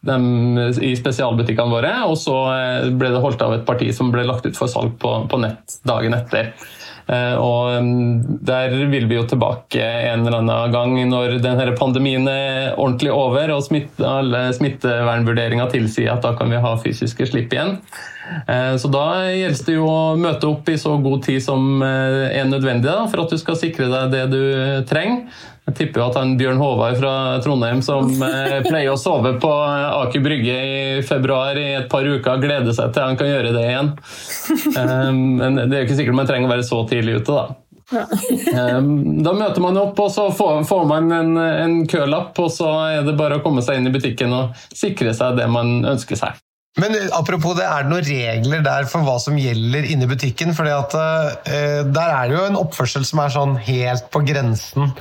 de, 0.05 0.19
i 0.85 0.91
spesialbutikkene 0.99 1.71
våre, 1.71 1.93
og 2.07 2.19
så 2.19 2.35
eh, 2.53 2.91
ble 2.99 3.13
det 3.15 3.23
holdt 3.23 3.41
av 3.47 3.55
et 3.55 3.65
parti 3.67 3.89
som 3.95 4.11
ble 4.13 4.27
lagt 4.27 4.47
ut 4.47 4.59
for 4.59 4.71
salg 4.71 4.99
på, 4.99 5.15
på 5.31 5.41
nett 5.41 5.79
dagen 5.87 6.15
etter. 6.19 6.53
Eh, 7.09 7.35
og 7.41 7.79
mm, 7.81 8.39
der 8.45 8.75
vil 8.91 9.07
vi 9.09 9.17
jo 9.17 9.25
tilbake 9.29 9.81
en 9.81 10.27
eller 10.27 10.43
annen 10.43 10.73
gang 10.73 10.93
når 11.09 11.39
denne 11.41 11.73
pandemien 11.79 12.27
er 12.29 12.75
ordentlig 12.75 13.11
over 13.15 13.55
og 13.55 13.63
smitte, 13.65 14.05
alle 14.05 14.49
smittevernvurderinger 14.57 15.71
tilsier 15.73 16.13
at 16.13 16.25
da 16.25 16.35
kan 16.37 16.53
vi 16.53 16.61
ha 16.61 16.75
fysiske 16.83 17.31
slipp 17.31 17.55
igjen. 17.55 17.79
Eh, 18.45 18.75
så 18.77 18.91
da 18.93 19.07
gjelder 19.33 19.65
det 19.65 19.77
jo 19.79 19.87
å 19.89 20.17
møte 20.21 20.51
opp 20.51 20.69
i 20.69 20.77
så 20.77 20.99
god 21.01 21.25
tid 21.25 21.41
som 21.41 21.81
eh, 21.85 22.27
er 22.29 22.49
nødvendig 22.49 22.91
da, 22.91 23.07
for 23.09 23.25
at 23.25 23.33
du 23.33 23.41
skal 23.41 23.57
sikre 23.57 23.89
deg 23.89 24.13
det 24.13 24.25
du 24.35 24.43
trenger. 24.89 25.25
Jeg 25.69 25.75
tipper 25.77 26.01
jo 26.01 26.07
at 26.07 26.17
han 26.17 26.31
Bjørn 26.39 26.57
Håvard 26.57 26.97
fra 26.97 27.13
Trondheim 27.45 27.83
som 27.85 28.09
eh, 28.25 28.59
pleier 28.65 28.89
å 28.93 28.97
sove 28.99 29.35
på 29.41 29.51
Aker 29.53 30.23
Brygge 30.25 30.55
i 30.57 31.01
februar 31.05 31.59
i 31.61 31.67
et 31.77 31.89
par 31.91 32.07
uker, 32.07 32.41
gleder 32.41 32.73
seg 32.73 32.93
til 32.95 33.05
han 33.05 33.19
kan 33.19 33.29
gjøre 33.29 33.55
det 33.55 33.65
igjen. 33.69 33.95
Um, 34.79 35.37
men 35.39 35.57
det 35.57 35.75
er 35.75 35.81
jo 35.81 35.85
ikke 35.87 35.95
sikkert 35.97 36.15
man 36.15 36.27
trenger 36.29 36.47
å 36.47 36.51
være 36.51 36.63
så 36.65 36.77
tidlig 36.87 37.19
ute, 37.19 37.35
da. 37.35 37.45
Um, 38.59 39.21
da 39.25 39.33
møter 39.35 39.63
man 39.63 39.77
opp, 39.81 39.99
og 40.01 40.11
så 40.13 40.27
får, 40.35 40.61
får 40.69 40.85
man 40.89 41.09
en, 41.13 41.31
en 41.37 41.75
kølapp, 41.89 42.37
og 42.41 42.51
så 42.53 42.69
er 42.87 43.07
det 43.07 43.17
bare 43.19 43.39
å 43.39 43.43
komme 43.45 43.63
seg 43.65 43.79
inn 43.79 43.89
i 43.89 43.93
butikken 43.93 44.33
og 44.35 44.61
sikre 44.75 45.13
seg 45.17 45.39
det 45.39 45.49
man 45.51 45.81
ønsker 45.89 46.19
seg. 46.19 46.37
Men 46.79 46.95
eh, 46.95 47.07
apropos 47.15 47.57
det, 47.57 47.65
er 47.67 47.85
det 47.85 47.91
noen 47.91 48.07
regler 48.07 48.63
der 48.65 48.87
for 48.89 49.05
hva 49.05 49.17
som 49.21 49.37
gjelder 49.39 49.87
inne 49.91 50.07
i 50.07 50.09
butikken? 50.09 50.53
Fordi 50.57 50.73
at 50.73 50.95
uh, 50.95 51.81
Der 51.89 52.13
er 52.13 52.29
det 52.29 52.37
jo 52.37 52.45
en 52.47 52.59
oppførsel 52.59 53.05
som 53.07 53.23
er 53.23 53.33
sånn 53.33 53.55
helt 53.65 54.07
på 54.13 54.21
grensen 54.27 54.91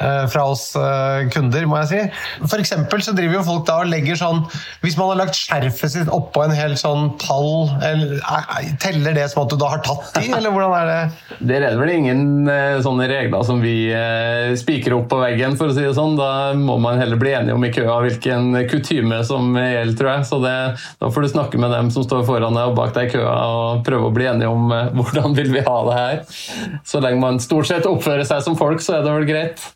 uh, 0.00 0.24
fra 0.30 0.46
oss 0.50 0.70
uh, 0.78 1.26
kunder, 1.32 1.66
må 1.70 1.80
jeg 1.82 1.90
si. 1.92 2.46
For 2.46 2.58
eksempel 2.60 3.02
så 3.04 3.14
driver 3.16 3.38
jo 3.38 3.46
folk 3.46 3.66
da 3.68 3.80
og 3.84 3.92
legger 3.92 4.18
sånn 4.18 4.44
Hvis 4.82 4.98
man 4.98 5.12
har 5.12 5.22
lagt 5.22 5.38
skjerfet 5.38 5.94
sitt 5.94 6.12
oppå 6.12 6.44
en 6.46 6.56
hel 6.56 6.76
sånn 6.80 7.12
pall, 7.20 7.70
eller, 7.84 8.18
teller 8.82 9.16
det 9.16 9.28
som 9.32 9.44
at 9.44 9.52
du 9.52 9.58
da 9.60 9.70
har 9.74 9.82
tatt 9.86 10.10
de, 10.18 10.26
eller 10.34 10.52
hvordan 10.54 10.74
er 10.78 10.90
det? 10.90 11.38
Det 11.48 11.58
er 11.58 11.78
vel 11.78 11.92
ingen 11.92 12.48
sånne 12.82 13.06
regler 13.10 13.44
som 13.46 13.60
vi 13.62 13.74
spikrer 14.58 14.96
opp 14.96 15.08
på 15.12 15.20
veggen, 15.20 15.56
for 15.58 15.70
å 15.70 15.74
si 15.76 15.84
det 15.84 15.94
sånn. 15.96 16.16
Da 16.18 16.54
må 16.58 16.78
man 16.82 16.98
heller 17.00 17.20
bli 17.20 17.34
enige 17.36 17.56
om 17.56 17.66
i 17.66 17.72
køa 17.74 17.98
hvilken 18.04 18.50
kutyme 18.70 19.20
som 19.26 19.56
gjelder, 19.56 19.96
tror 19.98 20.10
jeg. 20.12 20.26
Så 20.30 20.40
det, 20.42 20.56
da 21.02 21.10
får 21.12 21.26
du 21.26 21.27
snakke 21.30 21.60
med 21.60 21.72
dem 21.74 21.90
som 21.94 22.04
står 22.06 22.24
foran 22.28 22.56
deg 22.56 22.70
og 22.70 22.76
bak 22.78 22.94
deg 22.96 23.08
i 23.08 23.16
køa 23.16 23.34
og 23.54 23.82
prøve 23.86 24.10
å 24.10 24.14
bli 24.14 24.28
enige 24.30 24.52
om 24.52 24.72
eh, 24.74 24.92
hvordan 24.98 25.36
vil 25.38 25.52
vi 25.54 25.64
ha 25.66 25.78
det 25.88 25.98
her. 25.98 26.22
Så 26.88 27.02
lenge 27.04 27.22
man 27.22 27.42
stort 27.42 27.70
sett 27.70 27.88
oppfører 27.88 28.26
seg 28.28 28.44
som 28.46 28.58
folk, 28.58 28.82
så 28.84 28.98
er 28.98 29.06
det 29.06 29.16
vel 29.16 29.28
greit. 29.28 29.68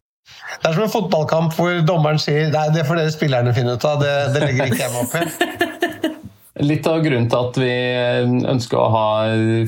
Det 0.62 0.68
er 0.68 0.76
som 0.76 0.84
en 0.84 0.92
fotballkamp 0.92 1.54
hvor 1.56 1.80
dommeren 1.86 2.20
sier 2.20 2.52
nei, 2.52 2.68
det 2.74 2.84
får 2.88 3.00
dere 3.00 3.14
spillerne 3.14 3.54
finne 3.56 3.76
ut 3.76 3.88
av, 3.88 4.02
det, 4.02 4.12
det 4.34 4.44
legger 4.46 4.72
ikke 4.72 4.84
jeg 4.84 4.92
meg 4.94 5.02
opp 5.06 5.16
i. 5.16 6.18
Litt 6.62 6.86
av 6.86 7.02
grunnen 7.04 7.28
til 7.30 7.38
at 7.38 7.58
vi 7.60 7.72
ønsker 8.52 8.78
å 8.78 8.90
ha 8.92 9.06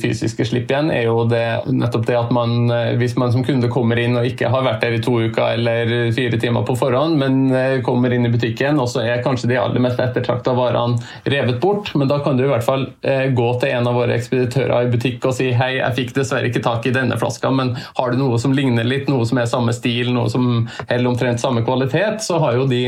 fysiske 0.01 0.47
slipp 0.47 0.71
igjen, 0.71 0.91
er 0.95 1.09
jo 1.09 1.25
det, 1.29 1.43
nettopp 1.71 2.07
det 2.09 2.17
at 2.19 2.33
man, 2.35 2.69
hvis 3.01 3.17
man 3.21 3.33
som 3.35 3.45
kunde 3.47 3.71
kommer 3.73 3.99
inn 4.01 4.17
og 4.19 4.29
ikke 4.29 4.51
har 4.53 4.65
vært 4.67 4.85
der 4.85 4.97
i 4.99 5.03
to 5.05 5.17
uker 5.27 5.57
eller 5.57 6.13
fire 6.15 6.39
timer 6.41 6.65
på 6.67 6.77
forhånd, 6.79 7.19
men 7.21 7.41
eh, 7.55 7.81
kommer 7.85 8.13
inn 8.15 8.27
i 8.29 8.33
butikken, 8.33 8.79
og 8.81 8.89
så 8.93 9.03
er 9.05 9.23
kanskje 9.25 9.51
de 9.51 9.59
aller 9.61 9.83
mest 9.83 10.01
ettertrakta 10.03 10.55
varene 10.57 11.01
revet 11.31 11.61
bort, 11.63 11.93
men 11.99 12.11
da 12.11 12.21
kan 12.25 12.39
du 12.39 12.45
i 12.47 12.51
hvert 12.51 12.67
fall 12.67 12.87
eh, 13.03 13.27
gå 13.35 13.49
til 13.61 13.75
en 13.75 13.91
av 13.91 13.99
våre 13.99 14.17
ekspeditører 14.19 14.87
i 14.87 14.93
butikk 14.93 15.27
og 15.29 15.37
si 15.37 15.51
hei, 15.57 15.75
jeg 15.81 15.99
fikk 15.99 16.15
dessverre 16.19 16.51
ikke 16.51 16.65
tak 16.65 16.87
i 16.89 16.95
denne 16.95 17.19
flaska, 17.21 17.51
men 17.55 17.75
har 17.99 18.13
du 18.13 18.21
noe 18.21 18.39
som 18.43 18.55
ligner 18.57 18.87
litt, 18.87 19.11
noe 19.11 19.27
som 19.29 19.41
er 19.41 19.51
samme 19.51 19.75
stil, 19.77 20.13
noe 20.15 20.31
som 20.33 20.67
holder 20.89 21.11
omtrent 21.11 21.43
samme 21.43 21.65
kvalitet, 21.67 22.23
så 22.25 22.39
har 22.43 22.59
jo 22.59 22.69
de 22.71 22.83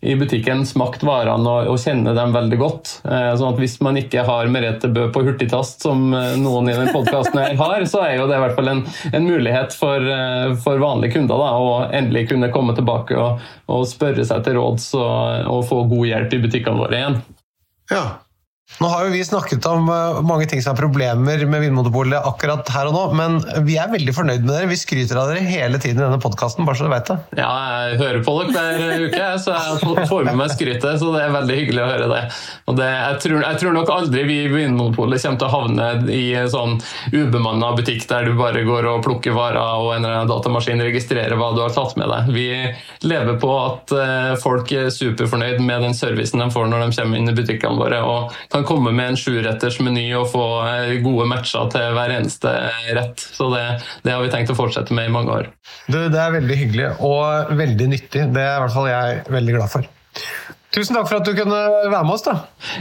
i 0.00 0.16
butikken 0.16 0.64
smakt 0.68 1.04
varene 1.06 1.44
og, 1.44 1.70
og 1.74 1.80
kjenner 1.80 2.16
dem 2.16 2.32
veldig 2.34 2.60
godt. 2.60 2.94
Eh, 3.04 3.32
sånn 3.36 3.49
at 3.50 3.60
hvis 3.60 3.76
man 3.84 3.98
ikke 4.00 4.24
har 4.26 4.50
Merete 4.52 4.90
Bø 4.92 5.08
på 5.12 5.24
hurtigtast, 5.26 5.82
som 5.84 6.14
eh, 6.16 6.36
noen 6.40 6.70
i 6.70 6.76
den 6.76 6.92
podkasten 6.94 7.40
har, 7.60 7.84
så 7.90 8.04
er 8.06 8.16
jo 8.18 8.28
det 8.30 8.38
i 8.38 8.44
hvert 8.44 8.56
fall 8.58 8.72
en, 8.72 8.82
en 9.12 9.28
mulighet 9.28 9.76
for, 9.76 10.06
eh, 10.14 10.54
for, 10.64 10.80
vanlige 10.80 11.18
kunder 11.18 11.42
da, 11.42 11.50
å 11.58 11.76
endelig 11.88 12.28
kunne 12.32 12.52
komme 12.54 12.76
tilbake 12.78 13.18
og, 13.20 13.44
og 13.70 13.86
spørre 13.90 14.24
seg 14.26 14.46
til 14.46 14.58
råds 14.60 14.90
og, 14.98 15.50
og 15.50 15.62
få 15.68 15.84
god 15.90 16.10
hjelp 16.14 16.36
i 16.36 16.42
butikkene 16.46 16.84
våre 16.84 17.00
igjen. 17.00 17.22
Ja, 17.90 18.04
nå 18.78 18.88
har 18.88 19.04
jo 19.04 19.12
vi 19.12 19.20
snakket 19.24 19.66
om 19.68 19.88
eh, 19.92 20.20
mange 20.24 20.46
ting 20.48 20.62
som 20.62 20.72
er 20.72 20.80
problemer 20.80 21.42
med 21.50 21.64
Vinmonopolet 21.64 22.24
akkurat 22.28 22.68
her 22.72 22.88
og 22.88 22.94
nå, 22.96 23.02
men 23.18 23.66
vi 23.66 23.76
er 23.80 23.90
veldig 23.92 24.14
fornøyd 24.16 24.44
med 24.44 24.54
dere. 24.54 24.70
Vi 24.70 24.78
skryter 24.80 25.18
av 25.20 25.32
dere 25.32 25.42
hele 25.44 25.80
tiden 25.82 26.00
i 26.00 26.04
denne 26.06 26.20
podkasten, 26.22 26.64
bare 26.68 26.78
så 26.78 26.86
du 26.86 26.92
vet 26.92 27.10
det. 27.10 27.18
Ja, 27.40 27.50
jeg 27.90 27.98
hører 28.00 28.24
på 28.24 28.36
dere 28.40 28.64
hver 28.78 29.04
uke, 29.08 29.26
så 29.42 29.56
jeg 29.56 30.08
får 30.08 30.28
med 30.30 30.38
meg 30.40 30.54
skrytet, 30.54 31.00
så 31.02 31.10
det 31.12 31.24
er 31.24 31.34
veldig 31.34 31.58
hyggelig 31.58 31.82
å 31.84 31.90
høre 31.90 32.08
det. 32.14 32.22
Det 32.80 32.88
jeg, 32.90 33.18
tror, 33.24 33.36
jeg, 33.42 33.60
tror, 33.60 33.74
nok 33.74 33.92
aldri 33.92 34.24
vi 34.28 34.38
i 34.44 34.50
Vinmonopolet 34.52 35.24
kommer 35.24 35.42
til 35.42 35.48
å 35.48 35.54
havne 35.56 35.90
i 36.14 36.24
en 36.38 36.50
sånn 36.52 36.78
ubemanna 37.12 37.72
butikk 37.76 38.06
der 38.10 38.30
du 38.30 38.38
bare 38.38 38.64
går 38.66 38.88
og 38.94 39.04
plukker 39.04 39.34
varer 39.36 39.82
og 39.82 39.92
en 39.96 40.04
eller 40.04 40.20
annen 40.20 40.30
datamaskin 40.30 40.80
registrerer 40.86 41.36
hva 41.38 41.50
du 41.56 41.60
har 41.64 41.74
tatt 41.74 41.96
med 42.00 42.08
deg. 42.12 42.32
Vi 42.36 42.48
lever 43.10 43.36
på 43.42 43.50
at 43.58 43.94
eh, 43.96 44.32
folk 44.40 44.72
er 44.76 44.92
superfornøyd 44.94 45.60
med 45.64 45.84
den 45.88 45.96
servicen 45.98 46.40
de 46.40 46.48
får 46.54 46.70
når 46.70 46.86
de 46.86 47.00
kommer 47.00 47.20
inn 47.20 47.32
i 47.32 47.36
butikkene 47.36 47.80
våre. 47.80 48.00
og 48.00 48.36
kan 48.50 48.59
kan 48.60 48.68
komme 48.68 48.92
med 48.92 49.12
en 49.12 49.18
sjuretters 49.18 49.78
meny 49.80 50.04
og 50.18 50.28
få 50.32 50.44
eh, 50.68 50.98
gode 51.04 51.26
matcher 51.30 51.70
til 51.72 51.96
hver 51.96 52.12
eneste 52.18 52.52
rett. 52.96 53.16
Så 53.20 53.48
det, 53.54 53.64
det, 54.04 54.12
har 54.12 54.22
vi 54.24 54.32
tenkt 54.32 54.52
å 54.52 54.58
fortsette 54.58 54.94
med 54.96 55.08
i 55.08 55.14
mange 55.14 55.40
år. 55.40 55.50
Du, 55.88 55.98
det 56.12 56.20
er 56.20 56.36
veldig 56.36 56.60
hyggelig 56.64 56.92
og 57.06 57.56
veldig 57.56 57.90
nyttig. 57.94 58.28
Det 58.34 58.44
er 58.44 58.58
i 58.58 58.62
hvert 58.66 58.76
fall 58.76 58.90
jeg 58.90 59.26
veldig 59.32 59.58
glad 59.58 59.72
for. 59.72 59.90
Tusen 60.70 60.94
takk 60.94 61.08
for 61.10 61.18
at 61.18 61.26
du 61.26 61.32
kunne 61.34 61.56
være 61.90 62.04
med 62.06 62.14
oss. 62.14 62.22
da. 62.22 62.36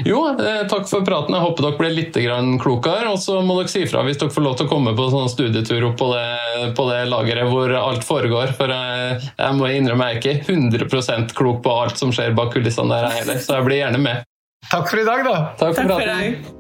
Jo, 0.06 0.20
eh, 0.36 0.62
takk 0.70 0.86
for 0.92 1.06
praten. 1.06 1.34
Jeg 1.34 1.42
håper 1.42 1.66
dere 1.66 1.80
ble 1.80 1.90
litt 1.96 2.20
klokere. 2.62 3.10
Og 3.10 3.18
så 3.24 3.40
må 3.42 3.58
dere 3.58 3.72
si 3.72 3.86
fra 3.90 4.04
hvis 4.06 4.20
dere 4.22 4.36
får 4.36 4.46
lov 4.46 4.60
til 4.60 4.68
å 4.68 4.74
komme 4.74 4.94
på 4.98 5.10
sånn 5.10 5.32
studietur 5.32 5.88
opp 5.90 5.98
på 5.98 6.12
det, 6.14 6.74
på 6.78 6.90
det 6.92 7.00
lageret 7.10 7.50
hvor 7.50 7.74
alt 7.80 8.06
foregår. 8.06 8.54
For 8.60 8.76
jeg, 8.76 9.22
jeg 9.40 9.58
må 9.58 9.72
innrømme 9.74 10.12
jeg 10.12 10.20
er 10.20 10.42
ikke 10.44 10.54
100% 10.54 11.34
klok 11.38 11.64
på 11.66 11.80
alt 11.82 11.98
som 11.98 12.14
skjer 12.14 12.38
bak 12.38 12.54
kulissene 12.54 12.94
der 12.94 13.22
heller, 13.22 13.42
så 13.42 13.58
jeg 13.58 13.70
blir 13.70 13.82
gjerne 13.82 14.04
med. 14.06 14.29
Takk 14.68 14.90
for 14.92 15.00
i 15.00 15.06
dag, 15.08 15.24
da. 15.26 15.36
Takk 15.58 15.76
for, 15.76 15.84
Takk 15.84 15.86
for 15.88 15.96
praten. 16.04 16.56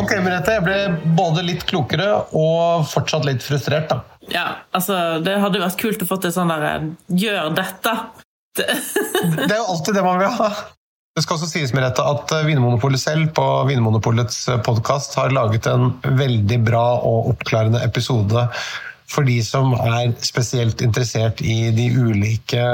Ok, 0.00 0.12
Merete. 0.22 0.56
Jeg 0.58 0.64
ble 0.66 0.78
både 1.18 1.44
litt 1.46 1.62
klokere 1.68 2.08
og 2.36 2.86
fortsatt 2.90 3.26
litt 3.28 3.44
frustrert, 3.44 3.88
da. 3.90 4.02
Ja, 4.30 4.46
altså, 4.76 5.18
det 5.24 5.38
hadde 5.42 5.62
vært 5.62 5.78
kult 5.80 6.02
å 6.04 6.06
få 6.06 6.20
til 6.22 6.32
sånn 6.34 6.52
derre 6.52 6.74
Gjør 7.08 7.54
dette! 7.56 7.94
Det. 8.58 8.66
det 8.66 9.52
er 9.54 9.60
jo 9.60 9.66
alltid 9.70 9.94
det 9.94 10.02
man 10.02 10.18
vil 10.18 10.32
ha. 10.34 10.48
Det 11.14 11.22
skal 11.22 11.36
også 11.36 11.46
sies 11.52 11.70
Merete, 11.70 12.02
at 12.02 12.32
Vinmonopolet 12.48 12.98
selv 12.98 13.28
på 13.36 13.44
Vinmonopolets 13.68 14.40
podkast 14.66 15.14
har 15.20 15.30
laget 15.30 15.68
en 15.70 15.92
veldig 16.18 16.58
bra 16.66 16.82
og 16.98 17.28
oppklarende 17.30 17.78
episode 17.86 18.42
for 19.10 19.26
de 19.26 19.38
som 19.46 19.76
er 19.78 20.10
spesielt 20.26 20.82
interessert 20.82 21.42
i 21.46 21.70
de 21.74 21.86
ulike 21.94 22.64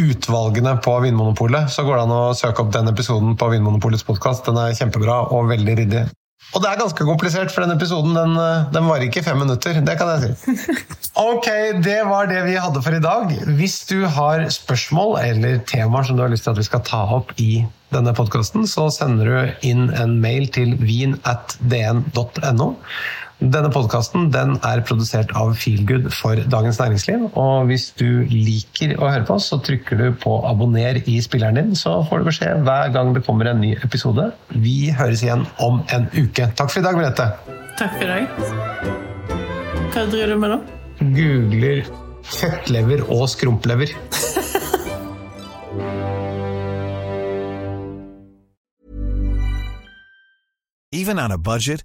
utvalgene 0.00 0.76
på 0.84 0.98
Vinmonopolet, 1.04 1.70
så 1.72 1.84
går 1.86 1.96
det 1.96 2.04
an 2.06 2.14
å 2.14 2.36
søke 2.36 2.62
opp 2.64 2.72
den 2.74 2.92
episoden 2.92 3.36
på 3.40 3.48
Vinmonopolets 3.52 4.06
podkast. 4.06 4.46
Den 4.48 4.60
er 4.60 4.76
kjempebra 4.76 5.26
og 5.34 5.50
veldig 5.52 5.76
ryddig. 5.80 6.06
Og 6.54 6.62
det 6.62 6.70
er 6.70 6.78
ganske 6.78 7.06
komplisert, 7.08 7.50
for 7.50 7.64
den 7.64 7.74
episoden 7.74 8.14
den, 8.14 8.36
den 8.72 8.86
varer 8.86 9.08
ikke 9.08 9.24
fem 9.26 9.40
minutter. 9.42 9.80
Det 9.84 9.96
kan 9.98 10.12
jeg 10.14 10.36
si. 10.36 10.76
Ok, 11.16 11.46
det 11.80 12.02
var 12.04 12.28
det 12.28 12.42
vi 12.44 12.58
hadde 12.60 12.82
for 12.84 12.92
i 12.92 13.00
dag. 13.00 13.30
Hvis 13.56 13.78
du 13.88 14.02
har 14.04 14.44
spørsmål 14.52 15.16
eller 15.22 15.62
temaer 15.64 16.04
som 16.04 16.18
du 16.18 16.22
har 16.22 16.32
lyst 16.32 16.44
til 16.44 16.52
at 16.52 16.60
vi 16.60 16.66
skal 16.68 16.84
ta 16.84 17.00
opp 17.16 17.32
i 17.40 17.64
denne 17.94 18.12
podkasten, 18.16 18.66
så 18.68 18.90
sender 18.92 19.30
du 19.30 19.68
inn 19.70 19.88
en 19.96 20.18
mail 20.20 20.50
til 20.52 20.76
vin 20.82 21.16
at 21.24 21.56
dn.no. 21.72 22.74
Denne 23.36 23.68
podkasten 23.68 24.30
er 24.32 24.80
produsert 24.88 25.28
av 25.36 25.50
Feelgood 25.60 26.06
for 26.14 26.40
Dagens 26.48 26.78
Næringsliv. 26.80 27.26
og 27.36 27.66
Hvis 27.68 27.90
du 27.92 28.24
liker 28.30 28.94
å 28.96 29.10
høre 29.10 29.26
på 29.28 29.34
oss, 29.36 29.50
så 29.52 29.58
trykker 29.60 29.98
du 30.00 30.06
på 30.16 30.38
abonner 30.48 31.02
i 31.04 31.18
spilleren 31.20 31.58
din, 31.60 31.74
så 31.76 31.98
får 32.08 32.22
du 32.22 32.30
beskjed 32.30 32.62
hver 32.64 32.94
gang 32.94 33.12
det 33.12 33.26
kommer 33.26 33.50
en 33.50 33.60
ny 33.60 33.74
episode. 33.84 34.30
Vi 34.48 34.88
høres 34.88 35.22
igjen 35.22 35.44
om 35.60 35.82
en 35.92 36.08
uke. 36.16 36.48
Takk 36.56 36.72
for 36.72 36.80
i 36.80 36.86
dag, 36.86 36.96
Merete. 36.96 37.28
Takk 37.76 37.98
for 37.98 38.08
i 38.08 38.08
dag. 38.08 38.24
Hva 39.92 40.06
driver 40.08 40.32
du 40.32 40.40
med 40.40 40.54
nå? 40.54 40.58
Googler 41.18 41.90
fettlever 42.24 43.04
og 43.12 43.28
skrumplever. 43.28 43.92
Even 50.96 51.18
on 51.20 51.32
a 51.32 51.36
budget 51.36 51.84